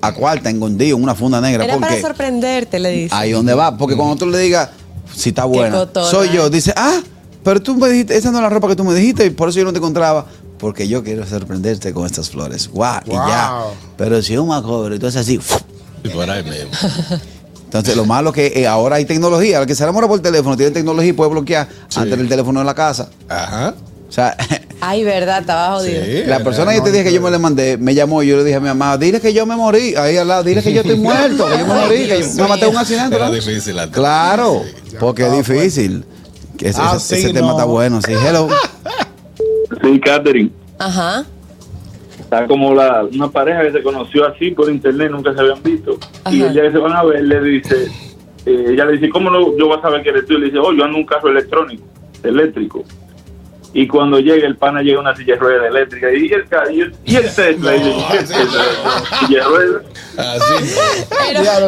A 0.00 0.12
cuarta, 0.12 0.50
engondido, 0.50 0.96
en 0.96 1.02
una 1.02 1.14
funda 1.14 1.40
negra. 1.40 1.64
Era 1.64 1.78
para 1.78 1.88
porque 1.88 2.02
sorprenderte, 2.02 2.78
le 2.78 2.90
dice. 2.90 3.14
ahí 3.14 3.32
donde 3.32 3.54
va. 3.54 3.76
Porque 3.76 3.96
cuando 3.96 4.16
tú 4.16 4.26
le 4.26 4.38
digas, 4.38 4.70
si 5.14 5.30
está 5.30 5.44
buena, 5.44 5.88
soy 6.10 6.30
yo, 6.30 6.46
eh. 6.46 6.50
dice, 6.50 6.72
ah, 6.76 7.00
pero 7.42 7.62
tú 7.62 7.74
me 7.76 7.88
dijiste, 7.88 8.16
esa 8.16 8.30
no 8.30 8.38
es 8.38 8.42
la 8.42 8.50
ropa 8.50 8.68
que 8.68 8.76
tú 8.76 8.84
me 8.84 8.94
dijiste 8.94 9.24
y 9.26 9.30
por 9.30 9.48
eso 9.48 9.58
yo 9.58 9.64
no 9.64 9.72
te 9.72 9.78
encontraba. 9.78 10.26
Porque 10.58 10.88
yo 10.88 11.04
quiero 11.04 11.26
sorprenderte 11.26 11.92
con 11.92 12.06
estas 12.06 12.30
flores. 12.30 12.68
Guau, 12.68 13.02
y 13.06 13.10
ya. 13.10 13.64
Pero 13.98 14.22
si 14.22 14.32
es 14.32 14.40
un 14.40 14.48
macobre, 14.48 14.94
entonces 14.94 15.20
así. 15.20 15.38
Y 16.02 16.08
por 16.08 16.30
ahí 16.30 16.42
mismo. 16.42 16.70
Entonces, 17.64 17.96
lo 17.96 18.06
malo 18.06 18.32
que 18.32 18.52
eh, 18.54 18.66
ahora 18.66 18.96
hay 18.96 19.04
tecnología. 19.04 19.60
El 19.60 19.66
que 19.66 19.74
se 19.74 19.82
enamora 19.82 20.08
por 20.08 20.20
teléfono 20.20 20.56
tiene 20.56 20.72
tecnología 20.72 21.10
y 21.10 21.12
puede 21.12 21.30
bloquear 21.30 21.68
antes 21.94 22.16
del 22.16 22.28
teléfono 22.28 22.60
en 22.60 22.66
la 22.66 22.74
casa. 22.74 23.10
Ajá. 23.28 23.74
O 24.08 24.12
sea, 24.12 24.36
Ay, 24.80 25.04
verdad, 25.04 25.40
estaba 25.40 25.76
jodido. 25.76 26.04
Sí, 26.04 26.22
la 26.26 26.40
persona 26.40 26.70
que 26.72 26.78
yo 26.78 26.82
te 26.84 26.92
dije 26.92 27.04
que 27.04 27.12
yo 27.12 27.20
me 27.22 27.30
le 27.30 27.38
mandé, 27.38 27.78
me 27.78 27.94
llamó 27.94 28.22
y 28.22 28.28
yo 28.28 28.36
le 28.36 28.44
dije 28.44 28.56
a 28.56 28.60
mi 28.60 28.68
mamá, 28.68 28.98
dile 28.98 29.20
que 29.20 29.32
yo 29.32 29.46
me 29.46 29.56
morí. 29.56 29.94
Ahí 29.96 30.16
al 30.18 30.28
lado, 30.28 30.42
dile 30.44 30.62
que 30.62 30.72
yo 30.72 30.82
estoy 30.82 30.96
muerto, 30.98 31.46
que 31.46 31.58
yo 31.58 31.66
me 31.66 31.74
morí, 31.74 32.06
que 32.06 32.20
yo 32.22 32.42
me 32.42 32.48
maté 32.48 32.64
en 32.66 32.70
un 32.72 32.76
accidente. 32.76 33.16
Era 33.16 33.26
¿no? 33.28 33.32
difícil 33.34 33.78
antes. 33.78 33.94
Claro, 33.96 34.62
porque 35.00 35.26
es 35.26 35.32
difícil. 35.46 36.04
Que 36.58 36.68
ese, 36.68 36.80
Ah, 36.82 36.94
ese- 36.96 37.16
sí, 37.16 37.22
ese 37.24 37.32
tema 37.34 37.48
no. 37.48 37.52
está 37.52 37.64
bueno. 37.64 38.00
Sí, 38.02 38.12
hello. 38.12 38.48
Sí, 39.82 40.00
Catherine. 40.00 40.50
Ajá. 40.78 41.24
Está 42.20 42.46
como 42.46 42.74
la, 42.74 43.04
una 43.04 43.28
pareja 43.30 43.62
que 43.62 43.72
se 43.72 43.82
conoció 43.82 44.26
así 44.26 44.50
por 44.50 44.70
internet, 44.70 45.10
nunca 45.10 45.32
se 45.34 45.40
habían 45.40 45.62
visto. 45.62 45.98
Y 46.30 46.40
Ajá. 46.40 46.46
el 46.48 46.52
día 46.54 46.62
que 46.64 46.72
se 46.72 46.78
van 46.78 46.92
a 46.92 47.02
ver, 47.04 47.22
le 47.24 47.40
dice, 47.40 47.88
eh, 48.46 48.64
ella 48.70 48.84
le 48.84 48.92
dice, 48.92 49.08
¿cómo 49.10 49.30
no, 49.30 49.56
yo 49.56 49.68
voy 49.68 49.78
a 49.78 49.82
saber 49.82 50.02
que 50.02 50.10
eres 50.10 50.26
tú? 50.26 50.34
Y 50.34 50.40
le 50.40 50.46
dice, 50.46 50.58
oh, 50.58 50.72
yo 50.72 50.84
ando 50.84 50.96
en 50.98 51.02
un 51.02 51.06
carro 51.06 51.28
electrónico, 51.28 51.84
eléctrico. 52.22 52.84
Y 53.74 53.86
cuando 53.88 54.18
llega 54.20 54.46
el 54.46 54.56
pana 54.56 54.80
llega 54.80 55.00
una 55.00 55.14
silla 55.14 55.34
de 55.34 55.40
ruedas 55.40 55.66
eléctrica 55.68 56.10
y 56.10 56.14
el, 56.14 56.46
y 56.72 56.80
el, 56.80 56.94
y 57.04 57.16
el 57.16 57.34
Tesla, 57.34 57.76
y. 57.76 57.82
Silla 59.26 59.38
de 59.38 59.44
ruedas. 59.44 59.82
Así. 60.16 60.74
Era, 61.30 61.58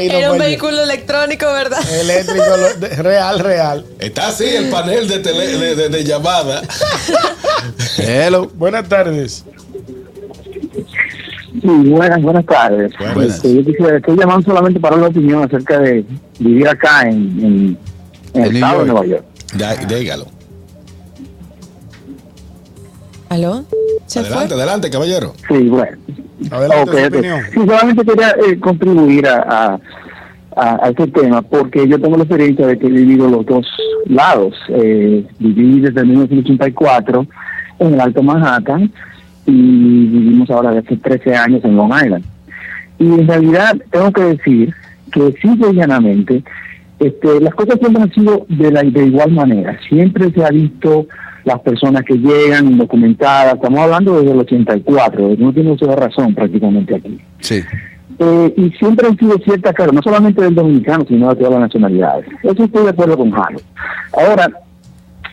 era 0.00 0.30
un 0.32 0.38
vehículo 0.38 0.82
electrónico, 0.82 1.46
¿verdad? 1.46 1.80
Eléctrico, 2.00 2.44
lo- 2.46 2.74
de- 2.86 3.02
real, 3.02 3.40
real. 3.40 3.84
Está 3.98 4.28
así 4.28 4.44
el 4.44 4.68
panel 4.70 5.08
de, 5.08 5.18
tele- 5.22 5.58
de, 5.58 5.74
de- 5.74 5.88
de 5.88 6.04
llamada. 6.04 6.62
Hello. 7.98 8.48
Buenas 8.54 8.88
tardes. 8.88 9.44
Sí, 11.60 11.66
buenas, 11.68 12.22
buenas 12.22 12.44
tardes. 12.46 12.92
Buenas. 12.98 13.36
Este, 13.36 13.54
yo 13.54 13.64
quisiera, 13.64 13.96
estoy 13.96 14.16
llamando 14.16 14.42
solamente 14.46 14.78
para 14.78 14.96
una 14.96 15.06
opinión 15.08 15.42
acerca 15.42 15.78
de 15.80 16.04
vivir 16.38 16.68
acá 16.68 17.02
en, 17.08 17.78
en, 18.34 18.42
el 18.44 18.54
estado 18.54 18.80
de. 18.80 18.86
Nueva 18.92 19.06
York. 19.06 19.24
Ya, 19.56 19.74
dígalo. 19.74 20.26
¿Aló? 23.28 23.64
¿Se 24.06 24.20
Adelante, 24.20 24.46
fue? 24.48 24.56
adelante, 24.56 24.90
caballero. 24.90 25.32
Sí, 25.48 25.68
bueno. 25.68 25.96
Adelante, 26.50 26.90
Ok, 26.90 26.96
su 26.98 27.06
ok. 27.06 27.12
opinión. 27.14 27.40
Sí, 27.52 27.60
solamente 27.66 28.04
quería 28.04 28.30
eh, 28.30 28.60
contribuir 28.60 29.26
a, 29.26 29.36
a, 29.42 29.80
a- 30.56 30.86
a 30.86 30.88
este 30.90 31.06
tema 31.08 31.42
porque 31.42 31.88
yo 31.88 32.00
tengo 32.00 32.16
la 32.16 32.22
experiencia 32.24 32.66
de 32.66 32.78
que 32.78 32.86
he 32.86 32.90
vivido 32.90 33.28
los 33.28 33.44
dos 33.46 33.66
lados. 34.06 34.54
Eh, 34.68 35.26
viví 35.38 35.80
desde 35.80 36.04
1984 36.04 37.26
en 37.80 37.94
el 37.94 38.00
Alto 38.00 38.22
Manhattan 38.22 38.92
y 39.46 39.52
vivimos 40.06 40.48
ahora 40.50 40.70
desde 40.72 40.86
hace 40.86 40.96
13 40.98 41.34
años 41.34 41.64
en 41.64 41.76
Long 41.76 41.92
Island. 41.92 42.24
Y 42.98 43.04
en 43.06 43.26
realidad 43.28 43.76
tengo 43.90 44.12
que 44.12 44.22
decir 44.22 44.74
que 45.12 45.32
simple 45.42 45.68
y 45.70 45.74
llanamente 45.74 46.42
este, 46.98 47.40
las 47.40 47.54
cosas 47.54 47.78
siempre 47.78 48.02
han 48.02 48.12
sido 48.12 48.46
de, 48.48 48.70
la, 48.72 48.82
de 48.82 49.04
igual 49.04 49.32
manera. 49.32 49.78
Siempre 49.88 50.30
se 50.32 50.44
ha 50.44 50.48
visto 50.50 51.06
las 51.46 51.60
personas 51.60 52.02
que 52.04 52.14
llegan 52.18 52.66
indocumentadas. 52.72 53.54
Estamos 53.54 53.78
hablando 53.78 54.18
desde 54.18 54.32
el 54.32 54.40
84. 54.40 55.36
No 55.38 55.52
tiene 55.52 55.70
usted 55.70 55.86
razón 55.86 56.34
prácticamente 56.34 56.96
aquí. 56.96 57.20
Sí. 57.38 57.62
Eh, 58.18 58.54
y 58.56 58.70
siempre 58.78 59.06
han 59.06 59.16
sido 59.16 59.38
ciertas 59.38 59.72
cargas, 59.72 59.94
no 59.94 60.02
solamente 60.02 60.42
del 60.42 60.56
dominicano, 60.56 61.04
sino 61.06 61.28
de 61.28 61.36
todas 61.36 61.52
las 61.52 61.60
nacionalidades. 61.60 62.26
Eso 62.42 62.64
estoy 62.64 62.82
de 62.84 62.90
acuerdo 62.90 63.16
con 63.16 63.30
Jaro. 63.30 63.58
Ahora, 64.12 64.48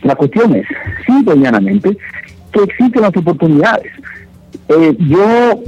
la 0.04 0.16
cuestión 0.16 0.56
es, 0.56 0.68
simple 1.08 1.36
y 1.36 1.40
llanamente, 1.40 1.98
que 2.52 2.62
existen 2.64 3.02
las 3.02 3.18
oportunidades. 3.18 3.92
Eh, 4.70 4.96
yo, 5.00 5.64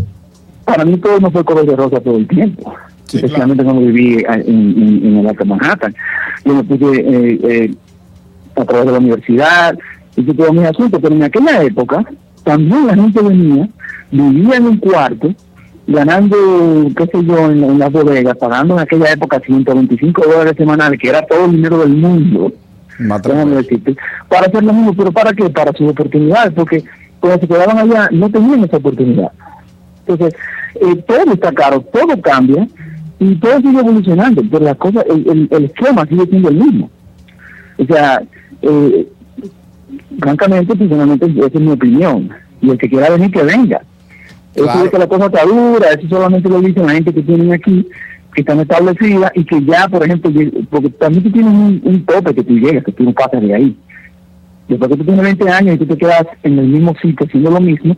para 0.64 0.86
mí 0.86 0.98
todo 0.98 1.20
no 1.20 1.32
fue 1.32 1.44
color 1.44 1.66
de 1.66 1.76
rosa 1.76 2.00
todo 2.02 2.18
el 2.18 2.28
tiempo, 2.28 2.72
Sí, 3.06 3.18
especialmente 3.18 3.64
cuando 3.64 3.82
viví 3.82 4.24
en, 4.28 4.42
en- 4.42 5.06
en 5.06 5.18
el 5.18 5.28
Alto 5.28 5.44
Manhattan. 5.46 5.96
Yo 6.44 6.54
me 6.54 6.64
puse 6.64 6.86
eh, 7.00 7.40
eh, 7.50 7.74
a 8.58 8.66
través 8.66 8.86
de 8.88 8.92
la 8.92 8.98
universidad, 9.00 9.78
hice 10.16 10.34
todos 10.34 10.54
mis 10.54 10.66
asuntos, 10.66 11.00
pero 11.02 11.16
en 11.16 11.24
aquella 11.24 11.64
época 11.64 12.06
también 12.44 12.88
la 12.88 12.96
gente 12.96 13.22
venía, 13.22 13.70
vivía 14.12 14.58
en 14.58 14.66
un 14.66 14.78
cuarto, 14.78 15.34
ganando, 15.88 16.38
qué 16.96 17.06
sé 17.08 17.24
yo, 17.26 17.52
en, 17.52 17.64
en 17.64 17.80
las 17.80 17.92
bodegas, 17.92 18.38
pagando 18.38 18.76
en 18.76 18.82
aquella 18.82 19.12
época 19.12 19.42
125 19.46 20.22
dólares 20.26 20.54
semanales, 20.58 21.00
que 21.00 21.10
era 21.10 21.26
todo 21.26 21.46
el 21.46 21.52
dinero 21.52 21.80
del 21.80 21.96
mundo, 21.96 22.52
decirte, 23.58 23.96
para 24.30 24.48
hacer 24.48 24.64
lo 24.64 24.74
mismo, 24.74 24.94
pero 24.94 25.12
¿para 25.12 25.34
qué? 25.34 25.50
Para 25.50 25.74
sus 25.74 25.90
oportunidades, 25.90 26.54
porque 26.54 26.84
cuando 27.20 27.40
se 27.40 27.48
quedaban 27.48 27.78
allá 27.78 28.10
no 28.12 28.30
tenían 28.30 28.64
esa 28.64 28.78
oportunidad. 28.78 29.32
Entonces, 30.08 30.40
eh, 30.76 30.96
todo 31.08 31.34
está 31.34 31.52
caro, 31.52 31.82
todo 31.82 32.22
cambia 32.22 32.68
y 33.20 33.36
todo 33.36 33.58
sigue 33.58 33.80
evolucionando, 33.80 34.44
pero 34.50 34.66
la 34.66 34.76
cosa, 34.76 35.02
el, 35.02 35.28
el, 35.30 35.48
el 35.52 35.66
esquema 35.66 36.06
sigue 36.06 36.26
siendo 36.28 36.50
el 36.50 36.56
mismo. 36.56 36.90
O 37.78 37.86
sea, 37.86 38.22
eh, 38.62 39.08
francamente, 40.20 40.76
personalmente, 40.76 41.26
esa 41.26 41.48
es 41.48 41.62
mi 41.62 41.72
opinión. 41.72 42.30
Y 42.62 42.70
el 42.70 42.78
que 42.78 42.90
quiera 42.90 43.10
venir, 43.10 43.32
que 43.32 43.44
venga. 43.44 43.82
Eso 44.54 44.84
de 44.84 44.90
que 44.90 44.98
la 44.98 45.08
cosa 45.08 45.26
está 45.26 45.46
dura, 45.46 45.88
eso 45.90 46.08
solamente 46.08 46.48
lo 46.48 46.62
dicen 46.62 46.86
la 46.86 46.94
gente 46.94 47.14
que 47.14 47.22
tienen 47.22 47.52
aquí, 47.52 47.86
que 48.34 48.42
están 48.42 48.60
establecidas 48.62 49.32
y 49.36 49.44
que 49.44 49.64
ya, 49.64 49.88
por 49.90 50.04
ejemplo, 50.04 50.32
porque 50.70 50.90
también 50.92 51.24
tú 51.24 51.32
tienes 51.32 51.52
un, 51.52 51.82
un 51.84 52.06
tope 52.06 52.34
que 52.34 52.44
tú 52.44 52.54
llegas, 52.54 52.84
que 52.84 52.92
tú 52.94 53.04
no 53.04 53.14
pasas 53.14 53.42
de 53.42 53.54
ahí. 53.54 53.78
Después 54.68 54.92
que 54.92 54.98
tú 54.98 55.04
tienes 55.04 55.24
20 55.24 55.50
años 55.50 55.76
y 55.76 55.78
tú 55.80 55.86
te 55.86 55.98
quedas 55.98 56.26
en 56.44 56.58
el 56.58 56.68
mismo 56.68 56.94
sitio 57.02 57.26
haciendo 57.26 57.52
lo 57.52 57.60
mismo, 57.60 57.98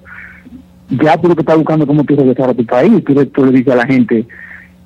ya 0.89 1.17
tú 1.17 1.27
lo 1.27 1.35
que 1.35 1.41
estás 1.41 1.57
buscando 1.57 1.83
es 1.83 1.87
cómo 1.87 2.03
tú 2.03 2.15
regresar 2.15 2.49
a 2.49 2.53
tu 2.53 2.65
país. 2.65 3.03
Tú, 3.03 3.25
tú 3.27 3.45
le 3.45 3.51
dices 3.51 3.73
a 3.73 3.77
la 3.77 3.85
gente, 3.85 4.25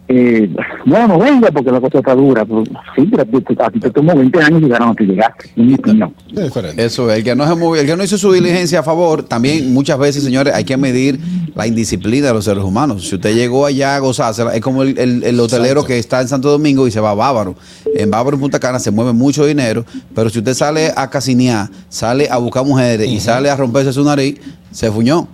eh, 0.08 0.50
no, 0.86 1.08
no 1.08 1.20
venga 1.20 1.52
porque 1.52 1.72
la 1.72 1.80
cosa 1.80 2.00
está 2.00 2.14
dura. 2.16 2.44
Pero, 2.46 2.64
sí, 2.96 3.08
pero 3.10 3.24
a 3.66 3.70
ti- 3.70 3.80
te 3.80 3.90
tomó 3.92 4.14
20 4.16 4.42
años 4.42 4.62
llegaron 4.62 4.90
a 4.90 4.96
que 4.96 5.06
llegaste. 5.06 5.52
En 5.56 5.68
mi 5.68 5.74
opinión. 5.76 6.14
Es. 6.36 6.52
Eso, 6.78 7.10
el 7.12 7.24
que 7.24 7.36
no 7.36 7.48
se 7.48 7.56
movió, 7.56 7.82
el 7.82 7.88
que 7.88 7.96
no 7.96 8.04
hizo 8.04 8.18
su 8.18 8.32
diligencia 8.34 8.80
a 8.80 8.84
favor, 8.84 9.24
también 9.24 9.74
muchas 9.74 9.98
veces, 9.98 10.24
señores, 10.24 10.54
hay 10.54 10.66
que 10.66 10.76
medir 10.76 11.20
la 11.56 11.66
indisciplina 11.68 12.28
de 12.28 12.34
los 12.34 12.44
seres 12.46 12.64
humanos. 12.64 13.08
Si 13.08 13.16
usted 13.16 13.34
llegó 13.36 13.66
allá 13.66 13.96
a 13.96 14.00
gozársela, 14.00 14.54
es 14.56 14.62
como 14.62 14.84
el, 14.84 14.98
el- 14.98 15.24
el 15.24 15.40
hotelero 15.40 15.84
que 15.86 15.98
está 15.98 16.20
en 16.22 16.28
Santo 16.28 16.50
Domingo 16.50 16.88
y 16.88 16.92
se 16.92 17.00
va 17.00 17.12
a 17.12 17.16
Bávaro. 17.16 17.56
En 17.96 18.12
Bávaro, 18.12 18.36
en 18.36 18.42
Punta 18.42 18.60
Cana, 18.60 18.80
se 18.80 18.92
mueve 18.92 19.14
mucho 19.14 19.46
dinero, 19.46 19.86
pero 20.14 20.30
si 20.30 20.40
usted 20.40 20.54
sale 20.54 20.92
a 20.96 21.10
casinear, 21.10 21.70
sale 21.90 22.28
a 22.30 22.38
buscar 22.38 22.66
mujeres 22.66 23.08
y 23.10 23.20
sale 23.20 23.50
a 23.50 23.56
romperse 23.56 23.94
su 23.94 24.04
nariz, 24.04 24.40
se 24.72 24.92
fuñó. 24.92 25.28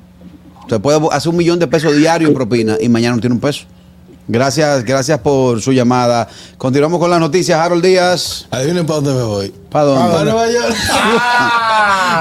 Usted 0.62 0.82
puede 0.82 1.00
hacer 1.12 1.30
un 1.32 1.38
millón 1.38 1.60
de 1.60 1.68
pesos 1.68 1.96
diarios 1.96 2.30
en 2.30 2.36
propina 2.36 2.76
y 2.80 2.90
mañana 2.90 3.16
no 3.16 3.22
tiene 3.22 3.34
un 3.36 3.40
peso. 3.42 3.66
Gracias, 4.28 4.84
gracias 4.84 5.20
por 5.20 5.62
su 5.62 5.72
llamada. 5.72 6.28
Continuamos 6.58 7.00
con 7.00 7.10
las 7.10 7.20
noticias. 7.20 7.60
Harold 7.60 7.84
Díaz, 7.84 8.46
Adivinen 8.52 8.86
para 8.86 9.00
dónde 9.00 9.14
me 9.14 9.24
voy. 9.24 9.54
¿Para 9.78 9.86
dónde? 9.86 10.12
Para 10.12 10.24
Nueva 10.26 10.48
York. 10.52 10.76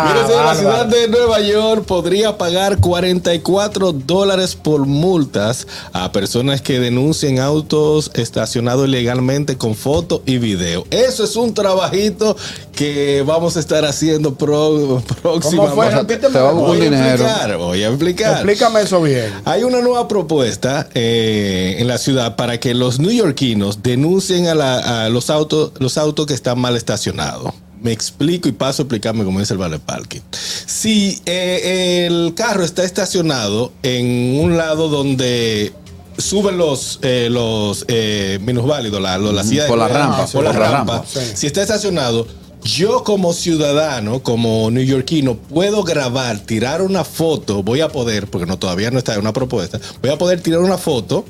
Mire, 0.06 0.26
señor, 0.26 0.44
la 0.44 0.54
ciudad 0.54 0.86
de 0.86 1.08
Nueva 1.08 1.40
York 1.40 1.84
podría 1.86 2.36
pagar 2.38 2.78
44 2.78 3.92
dólares 3.92 4.54
por 4.54 4.86
multas 4.86 5.66
a 5.92 6.12
personas 6.12 6.60
que 6.60 6.78
denuncien 6.80 7.38
autos 7.40 8.10
estacionados 8.14 8.86
ilegalmente 8.88 9.56
con 9.56 9.74
foto 9.74 10.22
y 10.26 10.38
video. 10.38 10.84
Eso 10.90 11.24
es 11.24 11.34
un 11.36 11.54
trabajito 11.54 12.36
que 12.74 13.24
vamos 13.26 13.56
a 13.56 13.60
estar 13.60 13.84
haciendo 13.86 14.34
pro, 14.34 15.02
próximamente. 15.22 15.74
fue? 15.74 15.90
Repíteme. 15.90 16.34
Te 16.34 16.40
Voy 16.40 16.76
a 16.78 16.80
dinero. 16.84 17.24
explicar, 17.24 17.56
voy 17.56 17.82
a 17.82 17.88
explicar. 17.88 18.32
Explícame 18.34 18.82
eso 18.82 19.00
bien. 19.02 19.32
Hay 19.46 19.62
una 19.62 19.80
nueva 19.80 20.06
propuesta 20.08 20.88
eh, 20.94 21.76
en 21.78 21.88
la 21.88 21.96
ciudad 21.98 22.36
para 22.36 22.60
que 22.60 22.74
los 22.74 22.98
neoyorquinos 22.98 23.82
denuncien 23.82 24.46
a, 24.48 24.54
la- 24.54 25.04
a 25.04 25.08
los 25.08 25.30
autos 25.30 25.72
los 25.78 25.96
autos 25.96 26.26
que 26.26 26.34
están 26.34 26.58
mal 26.60 26.76
estacionados. 26.76 27.45
Me 27.86 27.92
explico 27.92 28.48
y 28.48 28.52
paso 28.52 28.82
a 28.82 28.84
explicarme 28.84 29.22
como 29.24 29.38
dice 29.38 29.52
el 29.54 29.58
Vale 29.58 29.78
Parking. 29.78 30.18
Si 30.32 31.20
eh, 31.24 32.06
el 32.08 32.34
carro 32.34 32.64
está 32.64 32.82
estacionado 32.82 33.72
en 33.84 34.40
un 34.40 34.56
lado 34.56 34.88
donde 34.88 35.72
suben 36.18 36.58
los 36.58 36.98
eh, 37.02 37.28
los 37.30 37.84
eh, 37.86 38.40
minusválidos, 38.42 39.00
la, 39.00 39.18
lo- 39.18 39.30
la 39.30 39.44
silla 39.44 39.62
de 39.62 39.68
por 39.68 39.78
la 39.78 39.86
ruedas, 39.86 40.08
rampa, 40.08 40.26
por 40.32 40.42
la 40.44 40.52
la 40.52 40.58
rampa. 40.58 40.92
rampa. 40.94 41.06
Sí. 41.08 41.20
Si 41.34 41.46
está 41.46 41.62
estacionado, 41.62 42.26
yo 42.64 43.04
como 43.04 43.32
ciudadano, 43.32 44.20
como 44.20 44.68
neoyorquino, 44.72 45.36
puedo 45.36 45.84
grabar, 45.84 46.40
tirar 46.40 46.82
una 46.82 47.04
foto, 47.04 47.62
voy 47.62 47.82
a 47.82 47.88
poder, 47.88 48.26
porque 48.26 48.46
no 48.46 48.58
todavía 48.58 48.90
no 48.90 48.98
está 48.98 49.14
en 49.14 49.20
una 49.20 49.32
propuesta, 49.32 49.78
voy 50.02 50.10
a 50.10 50.18
poder 50.18 50.40
tirar 50.40 50.58
una 50.58 50.76
foto, 50.76 51.24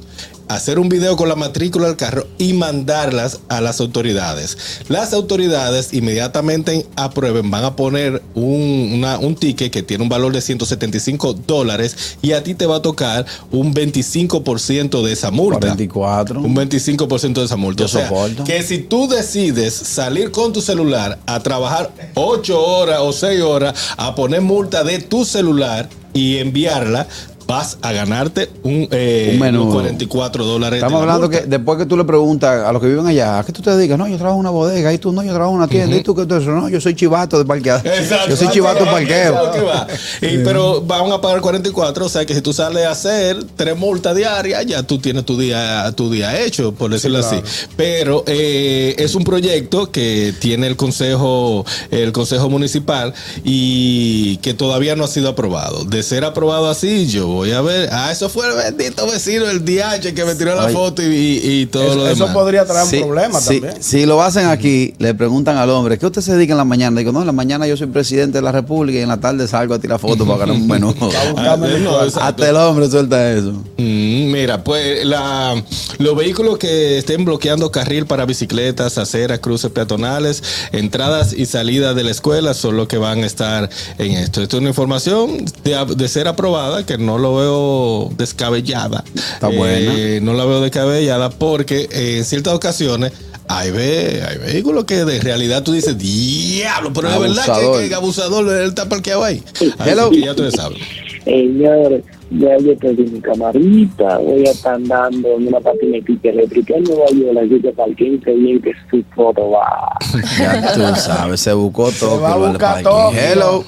hacer 0.49 0.79
un 0.79 0.89
video 0.89 1.17
con 1.17 1.29
la 1.29 1.35
matrícula 1.35 1.89
del 1.89 1.97
carro 1.97 2.25
y 2.39 2.53
mandarlas 2.53 3.41
a 3.49 3.61
las 3.61 3.81
autoridades. 3.81 4.57
Las 4.89 5.13
autoridades 5.13 5.93
inmediatamente 5.93 6.87
aprueben, 6.95 7.51
van 7.51 7.65
a 7.65 7.75
poner 7.75 8.23
un, 8.35 8.93
una- 8.95 9.19
un 9.19 9.35
ticket 9.35 9.73
que 9.73 9.83
tiene 9.83 10.05
un 10.05 10.09
valor 10.09 10.33
de 10.33 10.41
175 10.41 11.33
dólares 11.47 12.17
y 12.23 12.31
a 12.33 12.45
ti 12.45 12.55
te 12.55 12.67
va 12.67 12.77
a 12.77 12.83
tocar 12.83 13.27
un 13.51 13.75
25% 13.75 15.03
de 15.05 15.13
esa 15.13 15.31
multa. 15.31 15.59
44. 15.59 16.41
Un 16.41 16.55
25% 16.55 17.33
de 17.35 17.45
esa 17.45 17.57
multa. 17.57 17.81
Yo 17.81 17.87
o 17.87 17.89
sea, 17.89 18.09
soporto. 18.09 18.45
que 18.45 18.63
si 18.63 18.79
tú 18.79 19.09
decides 19.09 19.75
salir 19.75 20.31
con 20.31 20.53
tu 20.53 20.61
celular 20.61 21.19
a 21.27 21.41
trabajar 21.41 21.91
8 22.15 22.65
horas 22.65 23.01
o 23.03 23.13
6 23.13 23.43
horas 23.43 23.75
a 23.97 24.15
poner 24.15 24.43
multa 24.43 24.85
de 24.85 25.01
tu 25.01 25.25
celular 25.25 25.89
y 26.15 26.39
enviarla, 26.39 27.07
vas 27.47 27.79
a 27.83 27.93
ganarte 27.93 28.51
un, 28.63 28.89
eh, 28.91 29.31
Un 29.35 29.41
menú. 29.41 29.63
unos 29.63 29.75
44 29.75 30.45
dólares. 30.45 30.79
Estamos 30.79 30.99
de 30.99 31.03
hablando 31.03 31.29
multa. 31.29 31.43
que 31.43 31.47
después 31.49 31.79
que 31.79 31.87
tú 31.87 31.97
le 31.97 32.05
preguntas 32.05 32.67
a 32.67 32.73
los 32.73 32.83
que 32.83 32.89
viven 32.89 33.07
allá, 33.07 33.39
¿a 33.39 33.45
qué 33.45 33.53
tú 33.53 33.63
te 33.63 33.71
dedicas? 33.71 33.99
No, 33.99 34.09
yo 34.09 34.17
trabajo 34.17 34.37
en 34.37 34.41
una 34.41 34.51
bodega, 34.51 34.93
y 34.93 34.99
tú 34.99 35.13
no, 35.13 35.23
yo 35.23 35.31
trabajo 35.33 35.53
en 35.53 35.59
una 35.59 35.69
tienda, 35.69 35.97
y 35.97 36.03
tú 36.03 36.15
que 36.15 36.27
tú 36.27 36.35
eso, 36.35 36.51
no, 36.51 36.69
yo 36.69 36.81
soy 36.81 36.95
chivato 36.95 37.39
de 37.39 37.45
parqueado. 37.45 37.81
Exacto. 37.85 38.31
Yo 38.31 38.37
soy 38.37 38.49
chivato 38.49 38.85
de 38.85 38.91
parqueo. 38.91 39.37
Y, 40.23 40.39
pero 40.39 40.81
van 40.83 41.11
a 41.13 41.21
pagar 41.21 41.41
44, 41.41 42.07
o 42.07 42.09
sea 42.09 42.25
que 42.25 42.35
si 42.35 42.41
tú 42.41 42.53
sales 42.53 42.85
a 42.87 42.91
hacer 42.91 43.45
tres 43.57 43.77
multas 43.77 44.17
diarias, 44.17 44.65
ya 44.67 44.83
tú 44.83 44.99
tienes 44.99 45.25
tu 45.25 45.39
día, 45.39 45.93
tu 45.95 46.11
día 46.11 46.41
hecho, 46.41 46.73
por 46.73 46.91
decirlo 46.91 47.19
así. 47.19 47.37
Pero 47.77 48.25
eh, 48.27 48.95
es 48.99 49.15
un 49.15 49.25
proyecto 49.25 49.91
que 49.91 50.35
tiene 50.41 50.67
el 50.67 50.77
consejo, 50.77 51.65
el 51.91 52.13
consejo 52.13 52.49
municipal 52.49 53.15
y 53.45 54.39
que 54.39 54.55
todavía 54.55 54.97
no 54.97 55.05
ha 55.05 55.09
sido 55.09 55.29
aprobado. 55.29 55.85
De 55.85 56.03
ser 56.03 56.25
aprobado 56.25 56.69
así, 56.69 57.07
yo 57.07 57.36
voy 57.37 57.53
a 57.53 57.61
ver. 57.61 57.89
Ah, 57.93 58.11
eso 58.13 58.29
fue 58.29 58.47
el 58.49 58.55
bendito 58.57 59.07
vecino, 59.07 59.49
el 59.49 59.65
DH 59.65 60.13
que 60.15 60.25
me 60.25 60.35
tiró 60.35 60.55
la 60.55 60.67
Ay. 60.67 60.75
foto 60.75 61.03
y, 61.03 61.07
y- 61.07 61.61
y 61.63 61.67
todo 61.67 61.85
lo 61.85 61.91
Eso, 61.93 62.07
eso 62.09 62.15
demás. 62.25 62.35
podría 62.35 62.65
traer 62.65 62.87
Sí, 62.87 62.97
un 62.97 63.03
problema 63.09 63.41
sí, 63.41 63.61
también. 63.61 63.83
Si 63.83 64.07
lo 64.07 64.23
hacen 64.23 64.47
aquí, 64.49 64.95
le 64.99 65.15
preguntan 65.15 65.57
al 65.57 65.71
hombre, 65.71 65.99
¿qué 65.99 66.07
usted 66.07 66.21
se 66.23 66.35
dedica 66.35 66.53
en 66.53 66.59
la 66.59 66.65
mañana? 66.65 66.99
Digo, 66.99 67.13
no, 67.13 67.21
en 67.21 67.27
la 67.27 67.33
mañana 67.33 67.67
yo 67.67 67.77
soy 67.77 67.87
presidente 67.87 68.39
de 68.39 68.43
la 68.43 68.53
República 68.53 68.99
y 68.99 69.03
en 69.03 69.09
la 69.09 69.19
tarde 69.21 69.47
salgo 69.49 69.75
a 69.75 69.79
tirar 69.79 69.99
fotos 69.99 70.27
para 70.27 70.39
ganar 70.41 70.57
un 70.57 70.67
menú. 70.67 70.95
Ah, 71.37 71.57
no. 71.57 71.99
Hasta 71.99 72.49
el 72.49 72.57
hombre 72.57 72.91
suelta 72.91 73.33
eso. 73.33 73.53
Mm, 73.77 74.31
mira, 74.33 74.63
pues 74.65 75.05
la, 75.05 75.63
los 75.99 76.17
vehículos 76.17 76.59
que 76.59 76.99
estén 76.99 77.25
bloqueando 77.25 77.71
carril 77.71 78.07
para 78.07 78.25
bicicletas, 78.25 78.99
aceras, 78.99 79.39
cruces 79.41 79.71
peatonales, 79.71 80.43
entradas 80.73 81.33
y 81.33 81.47
salidas 81.47 81.95
de 81.95 82.05
la 82.05 82.11
escuela 82.11 82.55
son 82.55 82.77
los 82.77 82.89
que 82.89 82.99
van 82.99 83.23
a 83.23 83.27
estar 83.27 83.69
en 83.99 84.13
esto. 84.13 84.43
Esto 84.43 84.57
es 84.57 84.61
una 84.61 84.71
información 84.71 85.45
de, 85.65 85.85
de 85.97 86.09
ser 86.09 86.29
aprobada 86.29 86.85
que 86.87 86.99
no 86.99 87.19
lo 87.19 87.26
veo 87.35 88.11
descabellada. 88.17 89.05
Está 89.15 89.49
buena. 89.49 89.95
Eh, 89.97 90.21
no 90.23 90.35
la 90.35 90.45
veo 90.45 90.61
descabellada 90.61 91.31
porque 91.31 91.89
eh, 91.91 92.19
en 92.19 92.25
ciertas 92.25 92.55
ocasiones 92.55 93.13
hay, 93.49 93.71
ve, 93.71 94.23
hay 94.29 94.39
vehículos 94.39 94.85
que 94.85 95.05
de 95.05 95.21
realidad 95.21 95.63
tú 95.63 95.73
dices, 95.73 95.97
diablo, 95.99 96.93
pero 96.93 97.09
es 97.09 97.21
verdad 97.21 97.45
Abusador. 97.49 97.73
que, 97.75 97.81
que 97.81 97.87
el 97.87 97.95
abusador 97.95 98.49
él 98.61 98.69
está 98.69 98.89
parqueado 98.89 99.25
ahí. 99.25 99.43
Así 99.79 99.91
Hello. 99.91 100.11
que 100.11 100.21
ya 100.21 100.31
ustedes 100.33 100.55
saben. 100.55 100.79
Señores, 101.25 102.05
ya 102.31 102.57
yo 102.59 102.77
pedí 102.79 103.03
mi 103.05 103.21
camarita, 103.21 104.19
voy 104.19 104.47
a 104.47 104.51
estar 104.51 104.75
andando 104.75 105.29
en 105.37 105.49
una 105.49 105.61
patinetita 105.61 106.29
eléctrica 106.29 106.75
en 106.77 106.85
Nueva 106.85 107.07
York, 107.11 107.39
así 107.45 107.61
que 107.63 107.73
para 107.73 107.89
el 107.89 107.97
15 107.97 108.33
bien 108.33 108.63
que 108.63 108.73
su 108.91 109.05
foto 109.15 109.51
va. 109.51 109.97
Ya 110.39 110.73
tú 110.75 111.01
sabes, 111.01 111.41
se 111.41 111.53
buscó 111.53 111.91
todo. 111.93 112.21
va 112.21 112.33
a 112.33 112.37
buscar 112.37 112.83
todo. 112.83 113.13
Hello. 113.13 113.65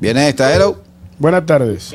Viene 0.00 0.28
esta, 0.28 0.54
hello. 0.54 0.80
Buenas 1.18 1.44
tardes. 1.46 1.94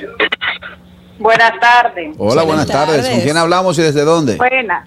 Buenas 1.23 1.57
tardes. 1.57 2.15
Hola, 2.17 2.43
buenas, 2.43 2.67
Buenas 2.67 2.67
tardes. 2.67 3.09
¿Con 3.09 3.21
quién 3.21 3.37
hablamos 3.37 3.79
y 3.79 3.81
desde 3.81 4.01
dónde? 4.03 4.35
Buenas. 4.35 4.85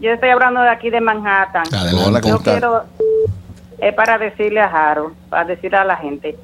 Yo 0.00 0.12
estoy 0.12 0.28
hablando 0.28 0.60
de 0.60 0.68
aquí 0.68 0.90
de 0.90 1.00
Manhattan. 1.00 1.64
Adelante. 1.74 2.08
Hola, 2.08 2.20
¿cómo 2.20 2.34
Yo 2.34 2.38
está? 2.38 2.52
quiero, 2.52 2.84
es 3.78 3.94
para 3.94 4.16
decirle 4.16 4.60
a 4.60 4.68
Jaro, 4.68 5.10
para 5.28 5.44
decirle 5.44 5.76
a 5.76 5.84
la 5.84 5.96
gente, 5.96 6.36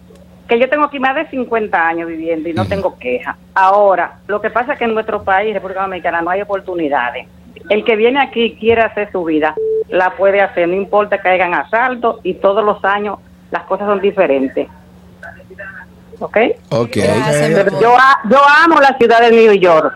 que 0.48 0.58
yo 0.58 0.68
tengo 0.68 0.86
aquí 0.86 0.98
más 0.98 1.14
de 1.14 1.28
50 1.28 1.86
años 1.86 2.08
viviendo 2.08 2.48
y 2.48 2.52
no 2.52 2.66
tengo 2.66 2.98
queja. 2.98 3.36
Ahora, 3.54 4.18
lo 4.26 4.40
que 4.40 4.50
pasa 4.50 4.72
es 4.72 4.78
que 4.80 4.86
en 4.86 4.94
nuestro 4.94 5.22
país, 5.22 5.54
República 5.54 5.82
Dominicana, 5.82 6.20
no 6.20 6.30
hay 6.30 6.42
oportunidades. 6.42 7.28
El 7.68 7.84
que 7.84 7.94
viene 7.94 8.20
aquí 8.20 8.42
y 8.42 8.56
quiere 8.56 8.82
hacer 8.82 9.12
su 9.12 9.22
vida, 9.22 9.54
la 9.88 10.10
puede 10.16 10.40
hacer, 10.40 10.66
no 10.66 10.74
importa 10.74 11.18
que 11.18 11.28
hagan 11.28 11.54
asalto 11.54 12.18
y 12.24 12.34
todos 12.34 12.64
los 12.64 12.84
años 12.84 13.20
las 13.52 13.62
cosas 13.64 13.86
son 13.86 14.00
diferentes. 14.00 14.66
¿Ok? 16.22 16.36
Ok. 16.70 16.90
Pero 16.94 17.80
yo, 17.80 17.94
amo 18.64 18.80
la 18.80 18.96
ciudad 18.98 19.20
de 19.20 19.30
New 19.32 19.52
York. 19.54 19.92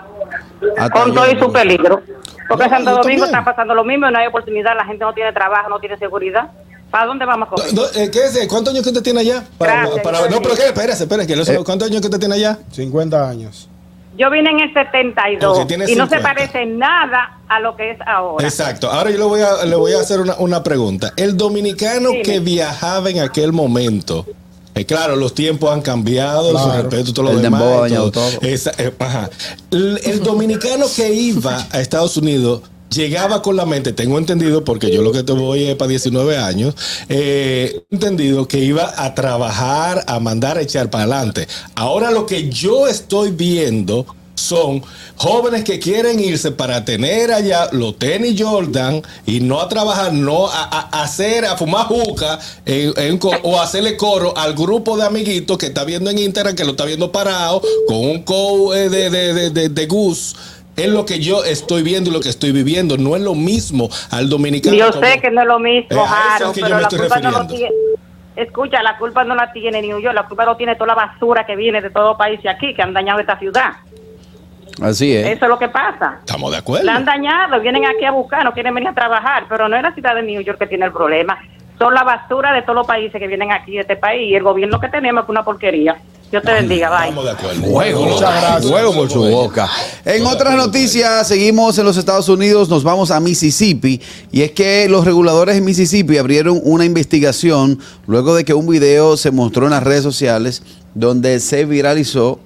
Hasta 0.76 0.90
con 0.90 1.14
todo 1.14 1.30
y 1.30 1.38
su 1.38 1.52
peligro. 1.52 2.02
Porque 2.48 2.64
No, 2.64 2.70
Santo 2.70 2.90
Domingo 2.90 3.24
también. 3.24 3.24
está 3.24 3.44
pasando 3.44 3.74
lo 3.74 3.84
mismo, 3.84 4.10
no 4.10 4.18
hay 4.18 4.26
oportunidad, 4.26 4.76
la 4.76 4.84
gente 4.84 5.04
no 5.04 5.12
tiene 5.14 5.32
trabajo, 5.32 5.68
no 5.68 5.78
tiene 5.80 5.96
seguridad. 5.98 6.50
¿Para 6.90 7.06
dónde 7.06 7.24
vamos 7.24 7.48
con 7.48 7.58
No, 7.74 7.82
eh, 7.96 8.10
¿Qué 8.12 8.24
es? 8.24 8.46
¿Cuántos 8.48 8.72
años 8.72 8.84
que 8.84 8.90
usted 8.90 9.02
tiene 9.02 9.20
allá? 9.20 9.42
Gracias, 9.58 10.02
yo 10.04 10.30
no, 10.30 10.40
pero. 10.42 10.54
¿qué? 10.54 10.66
Espérese, 10.66 11.02
espérese. 11.04 11.26
que 11.26 11.36
lo- 11.36 11.42
Eh. 11.42 11.64
¿Cuántos 11.64 11.88
años 11.88 12.00
que 12.00 12.06
usted 12.06 12.20
tiene 12.20 12.36
allá? 12.36 12.58
50 12.70 13.28
años. 13.28 13.68
Yo 14.16 14.30
vine 14.30 14.48
en 14.50 14.60
el 14.60 14.72
72 14.72 15.58
Ok, 15.58 15.66
tiene 15.66 15.84
y 15.90 15.94
no 15.96 16.06
se 16.06 16.16
50. 16.16 16.22
parece 16.22 16.64
nada 16.66 17.38
a 17.48 17.60
lo 17.60 17.76
que 17.76 17.90
es 17.90 17.98
ahora. 18.06 18.46
Exacto. 18.46 18.90
Ahora 18.90 19.10
yo 19.10 19.18
le 19.18 19.24
voy 19.24 19.40
a, 19.42 19.64
le 19.66 19.76
voy 19.76 19.92
a 19.92 20.00
hacer 20.00 20.20
una, 20.20 20.36
una 20.38 20.62
pregunta. 20.62 21.12
El 21.16 21.36
dominicano 21.36 22.10
Dime. 22.10 22.22
que 22.22 22.40
viajaba 22.40 23.10
en 23.10 23.20
aquel 23.20 23.52
momento. 23.52 24.24
Eh, 24.76 24.84
claro, 24.84 25.16
los 25.16 25.34
tiempos 25.34 25.72
han 25.72 25.80
cambiado, 25.82 26.56
su 26.58 26.70
respeto, 26.70 27.12
todo 27.12 27.24
lo 27.26 27.30
El 27.32 27.42
demás. 27.42 27.60
dembow 27.90 28.10
todo. 28.10 28.40
Esa- 28.42 28.72
eh, 28.78 28.92
ajá. 28.98 29.28
El, 29.70 29.98
el 30.04 30.22
dominicano 30.22 30.86
que 30.94 31.12
iba 31.12 31.66
a 31.70 31.80
Estados 31.80 32.16
Unidos 32.16 32.60
llegaba 32.90 33.42
con 33.42 33.56
la 33.56 33.66
mente, 33.66 33.92
tengo 33.92 34.16
entendido, 34.16 34.62
porque 34.64 34.92
yo 34.92 35.02
lo 35.02 35.10
que 35.12 35.22
te 35.24 35.32
voy 35.32 35.64
es 35.64 35.74
para 35.74 35.88
19 35.88 36.36
años, 36.38 36.74
eh, 37.08 37.82
entendido 37.90 38.46
que 38.46 38.58
iba 38.60 38.94
a 38.96 39.14
trabajar, 39.14 40.04
a 40.06 40.20
mandar 40.20 40.56
a 40.58 40.60
echar 40.62 40.88
para 40.88 41.04
adelante. 41.04 41.48
Ahora 41.74 42.10
lo 42.12 42.26
que 42.26 42.48
yo 42.48 42.86
estoy 42.86 43.32
viendo 43.32 44.06
son 44.36 44.82
jóvenes 45.16 45.64
que 45.64 45.78
quieren 45.80 46.20
irse 46.20 46.52
para 46.52 46.84
tener 46.84 47.32
allá 47.32 47.68
los 47.72 47.98
tenis 47.98 48.40
Jordan 48.40 49.02
y 49.24 49.40
no 49.40 49.60
a 49.60 49.68
trabajar, 49.68 50.12
no 50.12 50.46
a, 50.46 50.62
a- 50.64 51.02
hacer, 51.02 51.44
a 51.46 51.56
fumar 51.56 51.86
juca 51.86 52.38
en- 52.64 52.92
en 52.96 53.18
o 53.42 53.60
hacerle 53.60 53.96
coro 53.96 54.36
al 54.36 54.54
grupo 54.54 54.96
de 54.96 55.06
amiguitos 55.06 55.56
que 55.58 55.66
está 55.66 55.84
viendo 55.84 56.10
en 56.10 56.18
Instagram, 56.18 56.54
que 56.54 56.64
lo 56.64 56.72
está 56.72 56.84
viendo 56.84 57.10
parado 57.10 57.62
con 57.88 57.96
un 57.96 58.22
co 58.22 58.74
eh, 58.74 58.88
de, 58.90 59.10
de, 59.10 59.50
de, 59.50 59.68
de- 59.70 59.86
Gus 59.86 60.36
es 60.76 60.88
lo 60.88 61.06
que 61.06 61.18
yo 61.20 61.42
estoy 61.42 61.82
viendo 61.82 62.10
y 62.10 62.12
lo 62.12 62.20
que 62.20 62.28
estoy 62.28 62.52
viviendo. 62.52 62.98
No 62.98 63.16
es 63.16 63.22
lo 63.22 63.34
mismo 63.34 63.88
al 64.10 64.28
dominicano. 64.28 64.76
Yo 64.76 64.92
como- 64.92 65.06
sé 65.06 65.18
que 65.22 65.30
no 65.30 65.40
es 65.40 65.46
lo 65.46 65.58
mismo, 65.58 66.02
Eh, 66.04 66.06
Jaro, 66.06 66.50
es 66.50 66.60
pero 66.60 66.78
la 66.78 66.88
culpa 66.88 67.18
no 67.20 67.30
lo 67.30 67.46
tiene. 67.46 67.70
Escucha, 68.36 68.82
la 68.82 68.98
culpa 68.98 69.24
no 69.24 69.34
la 69.34 69.50
tiene 69.52 69.80
New 69.80 69.98
York, 69.98 70.14
la 70.14 70.26
culpa 70.28 70.44
lo 70.44 70.58
tiene 70.58 70.74
toda 70.74 70.88
la 70.88 70.94
basura 70.94 71.46
que 71.46 71.56
viene 71.56 71.80
de 71.80 71.88
todos 71.88 72.08
los 72.10 72.18
países 72.18 72.44
aquí, 72.44 72.74
que 72.74 72.82
han 72.82 72.92
dañado 72.92 73.18
esta 73.20 73.38
ciudad. 73.38 73.70
Así 74.80 75.14
es. 75.14 75.26
Eso 75.26 75.44
es 75.44 75.48
lo 75.48 75.58
que 75.58 75.68
pasa. 75.68 76.16
Estamos 76.20 76.50
de 76.50 76.58
acuerdo. 76.58 76.84
La 76.84 76.96
han 76.96 77.04
dañado, 77.04 77.60
vienen 77.60 77.84
aquí 77.86 78.04
a 78.04 78.10
buscar, 78.10 78.44
no 78.44 78.52
quieren 78.52 78.74
venir 78.74 78.90
a 78.90 78.94
trabajar, 78.94 79.44
pero 79.48 79.68
no 79.68 79.76
es 79.76 79.82
la 79.82 79.92
ciudad 79.94 80.14
de 80.14 80.22
New 80.22 80.40
York 80.42 80.58
que 80.58 80.66
tiene 80.66 80.86
el 80.86 80.92
problema. 80.92 81.38
Son 81.78 81.92
la 81.94 82.04
basura 82.04 82.52
de 82.52 82.62
todos 82.62 82.74
los 82.76 82.86
países 82.86 83.18
que 83.18 83.26
vienen 83.26 83.52
aquí 83.52 83.72
de 83.72 83.80
este 83.80 83.96
país 83.96 84.30
y 84.30 84.34
el 84.34 84.42
gobierno 84.42 84.80
que 84.80 84.88
tenemos 84.88 85.24
es 85.24 85.30
una 85.30 85.44
porquería. 85.44 85.96
Dios 86.30 86.42
te 86.42 86.52
bendiga, 86.52 86.90
bye. 86.90 87.08
Estamos 87.08 87.24
de 87.24 87.30
acuerdo. 87.30 87.62
Fuego, 87.62 88.04
Muchas 88.04 88.40
gracias. 88.42 88.66
fuego 88.70 88.94
por 88.94 89.10
su 89.10 89.22
boca. 89.30 89.68
En 90.04 90.26
otras 90.26 90.56
noticias, 90.56 91.28
seguimos 91.28 91.78
en 91.78 91.84
los 91.84 91.96
Estados 91.96 92.28
Unidos, 92.28 92.68
nos 92.68 92.82
vamos 92.82 93.12
a 93.12 93.20
Mississippi. 93.20 94.00
Y 94.32 94.42
es 94.42 94.50
que 94.50 94.88
los 94.88 95.04
reguladores 95.04 95.56
en 95.56 95.64
Mississippi 95.64 96.18
abrieron 96.18 96.60
una 96.64 96.84
investigación 96.84 97.78
luego 98.08 98.34
de 98.34 98.44
que 98.44 98.54
un 98.54 98.66
video 98.66 99.16
se 99.16 99.30
mostró 99.30 99.66
en 99.66 99.70
las 99.70 99.84
redes 99.84 100.02
sociales 100.02 100.62
donde 100.94 101.38
se 101.40 101.64
viralizó 101.64 102.40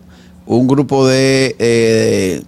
un 0.59 0.67
grupo 0.67 1.07
de, 1.07 1.55
eh, 1.59 2.43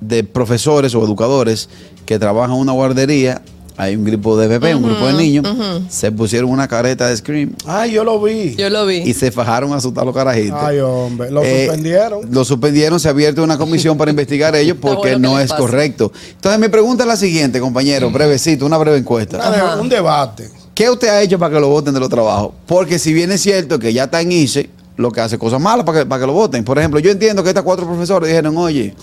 de 0.00 0.24
profesores 0.24 0.94
o 0.94 1.02
educadores 1.04 1.68
que 2.06 2.18
trabajan 2.18 2.52
en 2.54 2.60
una 2.60 2.72
guardería. 2.72 3.42
Hay 3.76 3.96
un 3.96 4.04
grupo 4.04 4.36
de 4.36 4.46
bebés, 4.46 4.74
un 4.74 4.82
grupo 4.82 5.06
de 5.06 5.14
niños. 5.14 5.46
Se 5.88 6.12
pusieron 6.12 6.50
una 6.50 6.68
careta 6.68 7.08
de 7.08 7.16
Scream 7.16 7.54
Ay, 7.64 7.92
yo 7.92 8.04
lo 8.04 8.20
vi. 8.20 8.54
Yo 8.54 8.68
lo 8.68 8.84
vi. 8.84 8.96
y 8.98 9.14
se 9.14 9.32
fajaron 9.32 9.72
a 9.72 9.76
asustar 9.76 10.02
a 10.02 10.04
los 10.04 10.14
carajitos. 10.14 10.58
Ay, 10.60 10.80
hombre. 10.80 11.30
Lo 11.30 11.42
Eh, 11.42 11.64
suspendieron. 11.64 12.20
Lo 12.30 12.44
suspendieron, 12.44 13.00
se 13.00 13.08
ha 13.08 13.12
abierto 13.12 13.42
una 13.42 13.56
comisión 13.56 13.96
para 13.96 14.10
investigar 14.10 14.54
ellos 14.54 14.76
porque 14.78 15.12
bueno 15.12 15.30
no 15.30 15.40
es 15.40 15.48
pase. 15.48 15.62
correcto. 15.62 16.12
Entonces 16.32 16.60
mi 16.60 16.68
pregunta 16.68 17.04
es 17.04 17.08
la 17.08 17.16
siguiente, 17.16 17.58
compañero, 17.58 18.10
brevecito, 18.10 18.66
una 18.66 18.76
breve 18.76 18.98
encuesta. 18.98 19.38
Una 19.38 19.74
de- 19.76 19.80
un 19.80 19.88
debate. 19.88 20.50
¿Qué 20.74 20.90
usted 20.90 21.08
ha 21.08 21.22
hecho 21.22 21.38
para 21.38 21.54
que 21.54 21.60
lo 21.60 21.68
voten 21.68 21.94
de 21.94 22.00
los 22.00 22.10
trabajos? 22.10 22.52
Porque 22.66 22.98
si 22.98 23.14
bien 23.14 23.32
es 23.32 23.40
cierto 23.40 23.78
que 23.78 23.94
ya 23.94 24.04
está 24.04 24.20
en 24.20 24.30
ICE, 24.32 24.68
lo 25.00 25.10
que 25.10 25.20
hace 25.20 25.38
cosas 25.38 25.60
malas 25.60 25.84
para 25.84 26.00
que, 26.00 26.06
para 26.06 26.20
que 26.20 26.26
lo 26.26 26.32
voten. 26.32 26.64
Por 26.64 26.78
ejemplo, 26.78 27.00
yo 27.00 27.10
entiendo 27.10 27.42
que 27.42 27.48
estas 27.50 27.64
cuatro 27.64 27.86
profesores 27.86 28.28
dijeron, 28.28 28.56
oye, 28.56 28.94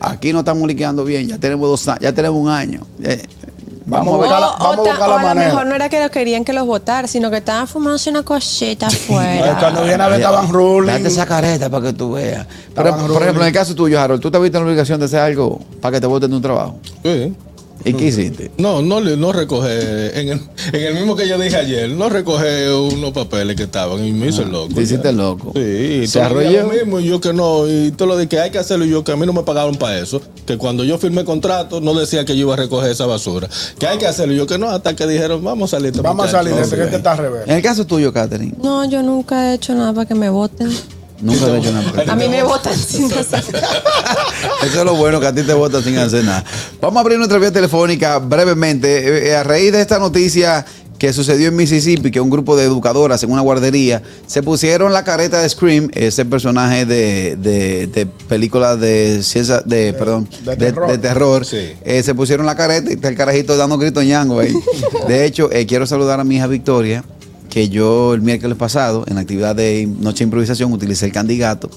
aquí 0.00 0.32
no 0.32 0.40
estamos 0.40 0.66
liqueando 0.68 1.04
bien, 1.04 1.26
ya 1.28 1.38
tenemos 1.38 1.68
dos 1.68 1.88
años, 1.88 2.00
ya 2.02 2.12
tenemos 2.12 2.38
un 2.40 2.48
año. 2.48 2.80
Eh, 3.02 3.22
Vamos 3.88 4.14
a 4.14 4.16
O, 4.16 4.18
buscar 4.18 4.40
la- 4.40 4.48
o 4.48 4.58
vamos 4.58 4.72
a 4.72 4.82
ta- 4.82 4.90
buscar 4.90 4.96
o 4.96 4.98
la 4.98 5.04
a 5.04 5.18
lo 5.22 5.28
manera. 5.28 5.48
mejor 5.48 5.66
no 5.68 5.74
era 5.76 5.88
que 5.88 6.02
lo 6.02 6.10
querían 6.10 6.44
que 6.44 6.52
los 6.52 6.66
votaran, 6.66 7.06
sino 7.06 7.30
que 7.30 7.36
estaban 7.36 7.68
fumándose 7.68 8.10
una 8.10 8.24
cosita 8.24 8.88
afuera. 8.88 9.56
Cuando 9.60 9.84
viene 9.84 10.02
a 10.02 10.08
ver, 10.08 10.18
estaban 10.18 10.48
ruling. 10.52 10.88
Date 10.88 11.06
esa 11.06 11.24
careta 11.24 11.70
para 11.70 11.86
que 11.86 11.92
tú 11.92 12.10
veas. 12.14 12.48
Pero, 12.74 12.88
Estaban 12.88 13.06
por 13.12 13.22
ejemplo, 13.22 13.42
en 13.42 13.46
el 13.46 13.54
caso 13.54 13.76
tuyo, 13.76 14.00
Harold, 14.00 14.20
¿tú 14.20 14.28
te 14.28 14.40
viste 14.40 14.58
en 14.58 14.64
la 14.64 14.70
obligación 14.70 14.98
de 14.98 15.06
hacer 15.06 15.20
algo 15.20 15.60
para 15.80 15.92
que 15.92 16.00
te 16.00 16.06
voten 16.08 16.30
de 16.30 16.34
un 16.36 16.42
trabajo? 16.42 16.80
Sí. 17.04 17.32
¿Y 17.88 17.94
qué 17.94 18.06
hiciste? 18.06 18.50
No, 18.58 18.82
no, 18.82 19.00
le- 19.00 19.16
no 19.16 19.32
recoge, 19.32 20.20
en 20.20 20.28
el, 20.30 20.40
en 20.72 20.82
el 20.82 20.94
mismo 20.94 21.14
que 21.16 21.28
yo 21.28 21.38
dije 21.38 21.56
ayer, 21.56 21.88
no 21.90 22.08
recoge 22.08 22.72
unos 22.72 23.12
papeles 23.12 23.56
que 23.56 23.62
estaban 23.62 24.04
y 24.04 24.12
me 24.12 24.28
hizo 24.28 24.42
el 24.42 24.50
loco. 24.50 24.74
Te 24.74 24.82
hiciste 24.82 25.08
el 25.10 25.16
loco. 25.16 25.52
Sí, 25.54 25.60
y 26.02 26.06
Se 26.06 26.20
arrolló. 26.20 26.62
lo 26.64 26.72
mismo, 26.72 27.00
y 27.00 27.04
yo 27.06 27.20
que 27.20 27.32
no, 27.32 27.68
y 27.68 27.92
todo 27.92 28.08
lo 28.08 28.16
de 28.16 28.26
que 28.28 28.40
hay 28.40 28.50
que 28.50 28.58
hacerlo, 28.58 28.84
y 28.84 28.90
yo 28.90 29.04
que 29.04 29.12
a 29.12 29.16
mí 29.16 29.24
no 29.24 29.32
me 29.32 29.42
pagaron 29.44 29.76
para 29.76 29.98
eso, 29.98 30.20
que 30.46 30.58
cuando 30.58 30.84
yo 30.84 30.98
firmé 30.98 31.24
contrato 31.24 31.80
no 31.80 31.94
decía 31.94 32.24
que 32.24 32.34
yo 32.36 32.42
iba 32.42 32.54
a 32.54 32.56
recoger 32.56 32.90
esa 32.90 33.06
basura, 33.06 33.48
que 33.78 33.86
hay 33.86 33.98
que 33.98 34.06
hacerlo, 34.06 34.34
y 34.34 34.36
yo 34.36 34.46
que 34.46 34.58
no, 34.58 34.68
hasta 34.68 34.96
que 34.96 35.06
dijeron, 35.06 35.42
vamos 35.44 35.72
a 35.72 35.76
salir. 35.76 35.88
estos 35.90 36.02
Vamos 36.02 36.26
a 36.26 36.30
salir 36.30 36.54
de 36.54 36.60
muchachos". 36.60 36.72
este 36.72 36.76
que 36.76 36.84
este 36.84 36.96
está 36.96 37.12
al 37.12 37.18
revés. 37.18 37.42
En 37.46 37.56
el 37.56 37.62
caso 37.62 37.86
tuyo, 37.86 38.12
Catherine, 38.12 38.54
No, 38.62 38.84
yo 38.88 39.02
nunca 39.02 39.52
he 39.52 39.54
hecho 39.54 39.74
nada 39.74 39.92
para 39.92 40.06
que 40.06 40.14
me 40.14 40.28
voten. 40.28 40.70
Nunca 41.20 41.46
he 41.46 41.58
hecho 41.58 41.72
nada. 41.72 42.12
A 42.12 42.16
mí 42.16 42.28
me 42.28 42.42
votan 42.42 42.76
sin 42.76 43.12
hacer 43.12 43.44
Eso 44.64 44.78
es 44.78 44.84
lo 44.84 44.94
bueno, 44.94 45.20
que 45.20 45.26
a 45.26 45.34
ti 45.34 45.42
te 45.42 45.54
votan 45.54 45.82
sin 45.82 45.98
hacer 45.98 46.24
nada. 46.24 46.44
Vamos 46.80 46.98
a 46.98 47.00
abrir 47.00 47.18
nuestra 47.18 47.38
vía 47.38 47.52
telefónica 47.52 48.18
brevemente. 48.18 48.98
Eh, 48.98 49.28
eh, 49.30 49.36
a 49.36 49.42
raíz 49.42 49.72
de 49.72 49.80
esta 49.80 49.98
noticia 49.98 50.64
que 50.98 51.12
sucedió 51.12 51.48
en 51.48 51.56
Mississippi, 51.56 52.10
que 52.10 52.20
un 52.20 52.30
grupo 52.30 52.56
de 52.56 52.64
educadoras 52.64 53.22
en 53.22 53.30
una 53.30 53.42
guardería 53.42 54.02
se 54.26 54.42
pusieron 54.42 54.92
la 54.92 55.04
careta 55.04 55.40
de 55.40 55.48
Scream, 55.48 55.90
ese 55.92 56.24
personaje 56.24 56.86
de, 56.86 57.36
de, 57.36 57.86
de 57.86 58.06
película 58.06 58.76
de 58.76 59.22
ciencia, 59.22 59.60
de, 59.64 59.92
perdón, 59.92 60.28
de 60.44 60.50
de, 60.52 60.56
terror. 60.56 60.90
de 60.90 60.98
terror. 60.98 61.44
Sí. 61.44 61.72
Eh, 61.84 62.02
se 62.02 62.14
pusieron 62.14 62.46
la 62.46 62.56
careta 62.56 62.90
y 62.90 62.94
está 62.94 63.08
el 63.08 63.16
carajito 63.16 63.56
dando 63.56 63.78
grito 63.78 64.02
ñango 64.02 64.40
ahí. 64.40 64.54
De 65.08 65.24
hecho, 65.24 65.50
eh, 65.52 65.66
quiero 65.66 65.86
saludar 65.86 66.20
a 66.20 66.24
mi 66.24 66.36
hija 66.36 66.46
Victoria, 66.46 67.04
que 67.56 67.70
yo 67.70 68.12
el 68.12 68.20
miércoles 68.20 68.54
pasado, 68.58 69.04
en 69.06 69.14
la 69.14 69.22
actividad 69.22 69.56
de 69.56 69.86
Noche 69.86 70.18
de 70.18 70.24
Improvisación, 70.24 70.74
utilicé 70.74 71.06
el 71.06 71.12
candidato. 71.12 71.70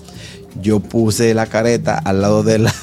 Yo 0.62 0.82
puse 0.82 1.34
la 1.34 1.46
careta 1.46 1.98
al 1.98 2.20
lado 2.20 2.44
de 2.44 2.60
la, 2.60 2.74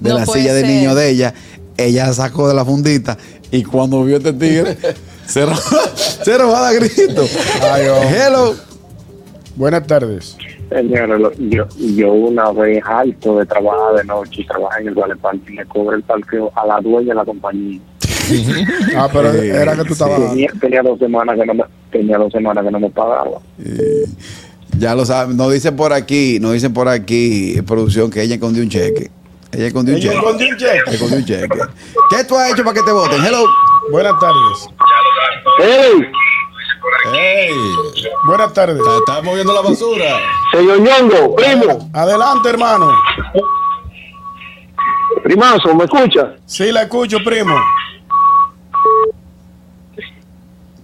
de 0.00 0.10
No 0.10 0.18
la 0.18 0.26
silla 0.26 0.52
de 0.52 0.60
ser. 0.60 0.68
niño 0.68 0.94
de 0.94 1.08
ella. 1.08 1.32
Ella 1.78 2.12
sacó 2.12 2.46
de 2.48 2.54
la 2.54 2.62
fundita 2.62 3.16
y 3.50 3.62
cuando 3.62 4.04
vio 4.04 4.18
este 4.18 4.34
tigre, 4.34 4.76
se 5.26 5.46
robó, 5.46 5.56
se 5.96 6.36
robó 6.36 6.56
a 6.56 6.72
grito. 6.74 7.24
Ay. 7.72 7.86
Hello. 8.14 8.54
Buenas 9.56 9.86
tardes. 9.86 10.36
Yo, 11.38 11.66
yo 11.78 12.12
una 12.12 12.52
vez 12.52 12.82
alto 12.84 13.38
de 13.38 13.46
trabajar 13.46 13.94
de 13.96 14.04
noche 14.04 14.42
y 14.42 14.46
trabajar 14.46 14.82
en 14.82 14.88
el 14.88 14.94
Parque 15.16 15.52
y 15.54 15.56
le 15.56 15.64
cobré 15.64 15.96
el 15.96 16.02
parqueo 16.02 16.52
a 16.54 16.66
la 16.66 16.80
dueña 16.82 17.08
de 17.08 17.14
la 17.14 17.24
compañía. 17.24 17.80
Ah, 18.96 19.08
pero 19.12 19.32
Sí, 19.32 19.48
era 19.48 19.76
que 19.76 19.84
tú 19.84 19.92
estabas. 19.92 20.30
Tenía, 20.30 20.48
tenía 20.60 20.82
dos 20.82 20.98
semanas 20.98 21.36
que 21.38 21.46
no 21.46 21.54
me, 21.54 21.64
tenía 21.90 22.18
dos 22.18 22.32
semanas 22.32 22.64
que 22.64 22.70
no 22.70 22.80
me 22.80 22.90
pagaba. 22.90 23.38
Ya 24.78 24.94
lo 24.94 25.04
saben, 25.04 25.36
nos 25.36 25.52
dicen 25.52 25.76
por 25.76 25.92
aquí, 25.92 26.38
nos 26.40 26.52
dicen 26.52 26.72
por 26.72 26.88
aquí, 26.88 27.54
eh, 27.58 27.62
producción, 27.62 28.10
que 28.10 28.22
ella 28.22 28.34
escondió 28.34 28.62
un 28.62 28.68
cheque. 28.70 29.10
Ella 29.52 29.66
escondió 29.66 29.94
un 29.94 30.00
Ella 30.00 30.10
cheque. 30.12 30.18
escondió 30.24 30.48
un 30.48 30.56
cheque. 30.56 30.90
Escondió 30.90 31.18
un 31.18 31.24
cheque. 31.24 31.58
¿Qué 32.10 32.24
tú 32.24 32.36
has 32.36 32.52
hecho 32.52 32.64
para 32.64 32.74
que 32.74 32.82
te 32.82 32.92
voten? 32.92 33.22
Hello. 33.24 33.44
Buenas 33.90 34.14
tardes. 34.18 34.68
¡Ey! 35.62 36.06
¡Ey! 37.14 37.50
Buenas 38.26 38.52
tardes. 38.54 38.76
Está, 38.78 38.96
está 38.98 39.22
moviendo 39.22 39.52
la 39.52 39.60
basura. 39.60 40.04
Señor 40.52 40.80
Ñongo, 40.80 41.34
primo, 41.36 41.90
Adelante, 41.92 42.48
hermano. 42.50 42.90
primazo, 45.22 45.74
¿me 45.74 45.84
escucha? 45.84 46.34
Sí, 46.46 46.72
la 46.72 46.82
escucho, 46.82 47.18
primo. 47.24 47.54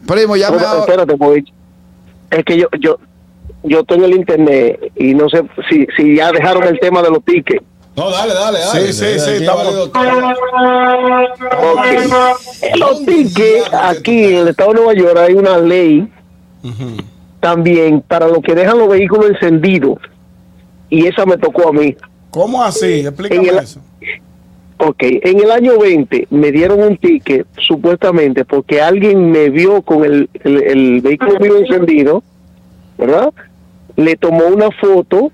Primo, 0.09 0.37
ya 0.37 0.51
me 0.51 0.57
Espérate, 0.57 1.15
es 2.31 2.45
que 2.45 2.57
yo, 2.57 2.67
yo, 2.81 2.99
yo 3.63 3.85
tengo 3.85 4.07
el 4.07 4.15
internet 4.15 4.91
y 4.97 5.15
no 5.15 5.29
sé 5.29 5.43
si, 5.69 5.87
si 5.97 6.17
ya 6.17 6.33
dejaron 6.33 6.65
el 6.65 6.81
tema 6.81 7.03
de 7.03 7.11
los 7.11 7.23
tickets. 7.25 7.63
No, 7.95 8.11
dale, 8.11 8.33
dale, 8.33 8.59
dale. 8.61 8.87
Sí, 8.87 8.93
sí, 8.93 9.19
sí, 9.19 9.31
Aquí 9.31 9.45
estamos- 9.45 9.65
valió- 9.93 9.93
Ok. 11.73 12.77
Los 12.79 13.05
tickets 13.05 13.71
aquí 13.75 14.25
en 14.25 14.35
el 14.37 14.49
estado 14.49 14.71
de 14.73 14.77
Nueva 14.81 14.95
York 14.95 15.19
hay 15.19 15.35
una 15.35 15.59
ley 15.59 16.09
también 17.41 18.01
para 18.01 18.29
los 18.29 18.39
que 18.43 18.55
dejan 18.55 18.79
los 18.79 18.89
vehículos 18.89 19.31
encendidos 19.31 19.99
y 20.89 21.07
esa 21.07 21.27
me 21.27 21.37
tocó 21.37 21.69
a 21.69 21.73
mí. 21.73 21.97
¿Cómo 22.31 22.63
así? 22.63 23.01
Explícame 23.07 23.49
En 23.49 23.55
el- 23.59 23.65
eso. 23.65 23.81
Ok, 24.81 25.03
en 25.03 25.41
el 25.41 25.51
año 25.51 25.79
20 25.79 26.29
me 26.31 26.53
dieron 26.53 26.81
un 26.83 26.97
ticket 26.97 27.47
supuestamente 27.59 28.45
porque 28.45 28.81
alguien 28.81 29.31
me 29.33 29.51
vio 29.51 29.83
con 29.83 30.05
el, 30.05 30.31
el- 30.45 30.63
el 30.63 31.01
vehículo 31.01 31.39
mío 31.41 31.57
encendido, 31.59 32.23
¿verdad? 32.97 33.33
Le 33.97 34.15
tomó 34.17 34.47
una 34.47 34.71
foto, 34.71 35.33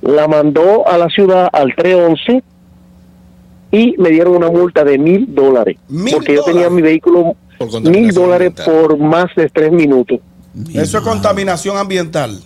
la 0.00 0.26
mandó 0.28 0.88
a 0.88 0.96
la 0.96 1.08
ciudad 1.10 1.48
al 1.52 1.74
311 1.74 2.42
y 3.70 3.94
me 3.98 4.08
dieron 4.10 4.34
una 4.36 4.50
multa 4.50 4.82
de 4.82 4.96
mil 4.96 5.26
dólares. 5.34 5.76
¿Mil 5.88 6.14
Porque 6.14 6.34
yo 6.34 6.44
tenía 6.44 6.70
mi 6.70 6.80
vehículo 6.80 7.36
mil 7.82 8.12
dólares 8.12 8.52
por 8.64 8.96
más 8.98 9.26
de 9.36 9.50
tres 9.50 9.72
minutos. 9.72 10.20
Eso 10.72 10.98
es 10.98 11.04
contaminación 11.04 11.76
ambiental. 11.76 12.38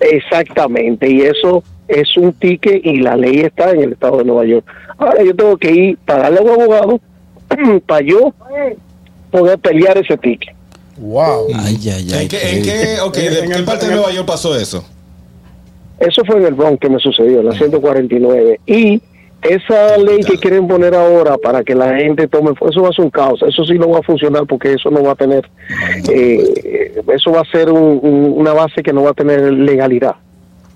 Exactamente, 0.00 1.10
y 1.10 1.20
eso 1.22 1.62
es 1.88 2.16
un 2.16 2.32
ticket 2.34 2.84
y 2.84 2.98
la 3.00 3.16
ley 3.16 3.40
está 3.40 3.70
en 3.70 3.82
el 3.82 3.92
estado 3.92 4.18
de 4.18 4.24
Nueva 4.24 4.44
York. 4.44 4.64
Ahora 4.98 5.22
yo 5.24 5.34
tengo 5.34 5.56
que 5.56 5.70
ir 5.72 5.98
pagarle 6.04 6.38
a 6.38 6.42
un 6.42 6.50
abogado 6.60 7.00
para 7.86 8.04
yo 8.04 8.32
poder 9.30 9.58
pelear 9.58 9.96
ese 9.98 10.16
ticket. 10.16 10.54
Wow. 10.98 11.46
Ay, 11.54 11.78
ay, 11.84 12.06
ay. 12.12 12.22
¿En 12.22 12.28
qué, 12.28 12.50
en 12.50 12.62
qué, 12.62 13.00
ok, 13.04 13.14
¿de 13.16 13.38
En 13.40 13.50
qué 13.50 13.56
el- 13.58 13.64
parte 13.64 13.84
en 13.84 13.90
de 13.92 13.96
Nueva 13.96 14.12
York 14.12 14.26
pasó 14.26 14.56
eso? 14.56 14.84
Eso 16.00 16.24
fue 16.24 16.36
en 16.36 16.46
el 16.46 16.54
Bronx 16.54 16.78
que 16.80 16.88
me 16.88 16.98
sucedió, 16.98 17.40
en 17.40 17.46
la 17.46 17.52
149. 17.52 18.60
Y 18.66 19.00
esa 19.42 19.96
ley 19.98 20.20
que 20.20 20.36
quieren 20.38 20.66
poner 20.68 20.94
ahora 20.94 21.36
para 21.38 21.62
que 21.64 21.74
la 21.74 21.96
gente 21.96 22.26
tome, 22.28 22.52
eso 22.68 22.82
va 22.82 22.88
a 22.88 22.92
ser 22.92 23.04
un 23.04 23.10
caos. 23.10 23.40
Eso 23.42 23.64
sí 23.64 23.74
no 23.78 23.88
va 23.90 23.98
a 23.98 24.02
funcionar 24.02 24.44
porque 24.46 24.72
eso 24.74 24.90
no 24.90 25.02
va 25.02 25.12
a 25.12 25.16
tener, 25.16 25.48
eh, 26.12 27.00
eso 27.14 27.30
va 27.32 27.40
a 27.40 27.44
ser 27.50 27.70
un- 27.70 27.98
un- 28.02 28.34
una 28.36 28.52
base 28.52 28.82
que 28.82 28.92
no 28.92 29.02
va 29.04 29.10
a 29.10 29.14
tener 29.14 29.40
legalidad. 29.52 30.16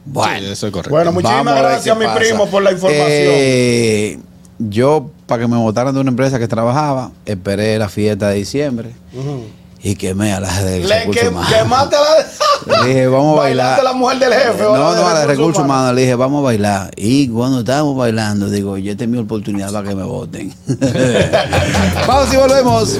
Bueno. 0.05 0.39
Sí, 0.47 0.53
eso 0.53 0.67
es 0.67 0.73
correcto. 0.73 0.91
Bueno, 0.91 1.13
muchísimas 1.13 1.45
Vamos 1.45 1.61
gracias, 1.63 1.97
mi 1.97 2.05
pasa. 2.07 2.19
primo, 2.19 2.47
por 2.47 2.63
la 2.63 2.73
información. 2.73 3.09
Eh, 3.09 4.19
yo, 4.59 5.11
para 5.27 5.43
que 5.43 5.49
me 5.49 5.57
votaran 5.57 5.95
de 5.95 6.01
una 6.01 6.11
empresa 6.11 6.39
que 6.39 6.49
trabajaba, 6.49 7.11
esperé 7.27 7.79
la 7.79 7.89
fiesta 7.89 8.29
de 8.29 8.37
diciembre. 8.37 8.91
y 9.83 9.97
quemé 9.97 10.33
a 10.33 10.41
la 10.41 10.63
de 10.63 10.81
Le 10.81 11.11
que, 11.11 11.21
quemaste 11.21 11.97
a 11.97 12.01
la. 12.01 12.83
Le 12.83 12.89
dije, 12.89 13.07
vamos 13.09 13.37
a 13.39 13.41
bailar. 13.43 13.83
La 13.83 13.93
mujer 13.93 14.19
del 14.19 14.33
jefe. 14.33 14.63
No, 14.63 14.77
no, 14.95 15.07
a 15.09 15.15
la 15.15 15.21
de 15.21 15.27
recursos 15.27 15.65
humanos. 15.65 15.95
Le 15.95 16.03
dije, 16.03 16.15
vamos 16.15 16.41
a 16.41 16.45
bailar. 16.45 16.91
Y 16.97 17.29
cuando 17.29 17.61
estábamos 17.61 17.97
bailando, 17.97 18.49
digo, 18.51 18.77
yo 18.79 18.93
esta 18.93 19.05
es 19.05 19.11
mi 19.11 19.19
oportunidad 19.19 19.73
para 19.73 19.89
que 19.89 19.95
me 19.95 20.05
voten. 20.05 20.55
vamos 22.07 22.33
y 22.33 22.37
volvemos. 22.37 22.99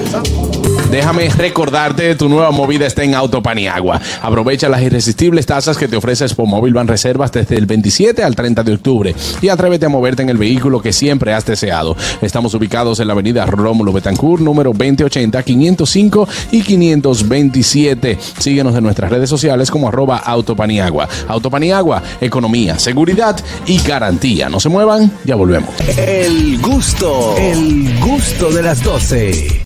Déjame 0.91 1.29
recordarte, 1.29 2.15
tu 2.15 2.29
nueva 2.29 2.51
movida 2.51 2.85
está 2.85 3.03
en 3.03 3.15
Autopaniagua. 3.15 3.99
Aprovecha 4.21 4.69
las 4.69 4.81
irresistibles 4.81 5.45
tasas 5.45 5.77
que 5.77 5.87
te 5.87 5.95
ofrece 5.95 6.23
Móvil 6.45 6.73
Van 6.73 6.87
Reservas 6.87 7.31
desde 7.31 7.57
el 7.57 7.65
27 7.65 8.23
al 8.23 8.35
30 8.35 8.63
de 8.63 8.73
octubre 8.73 9.15
y 9.41 9.49
atrévete 9.49 9.85
a 9.85 9.89
moverte 9.89 10.21
en 10.21 10.29
el 10.29 10.37
vehículo 10.37 10.81
que 10.81 10.93
siempre 10.93 11.33
has 11.33 11.45
deseado. 11.45 11.95
Estamos 12.21 12.53
ubicados 12.53 12.99
en 12.99 13.07
la 13.07 13.13
avenida 13.13 13.45
Rómulo 13.45 13.91
Betancourt, 13.91 14.41
número 14.41 14.71
2080, 14.71 15.41
505 15.43 16.27
y 16.51 16.61
527. 16.61 18.17
Síguenos 18.39 18.75
en 18.75 18.83
nuestras 18.83 19.11
redes 19.11 19.29
sociales 19.29 19.71
como 19.71 19.87
arroba 19.87 20.17
Autopaniagua. 20.17 21.07
Autopaniagua, 21.27 22.03
economía, 22.21 22.77
seguridad 22.77 23.39
y 23.65 23.81
garantía. 23.81 24.49
No 24.49 24.59
se 24.59 24.69
muevan, 24.69 25.11
ya 25.25 25.35
volvemos. 25.35 25.69
El 25.97 26.59
gusto, 26.61 27.35
el 27.37 27.99
gusto 27.99 28.51
de 28.51 28.63
las 28.63 28.83
12. 28.83 29.61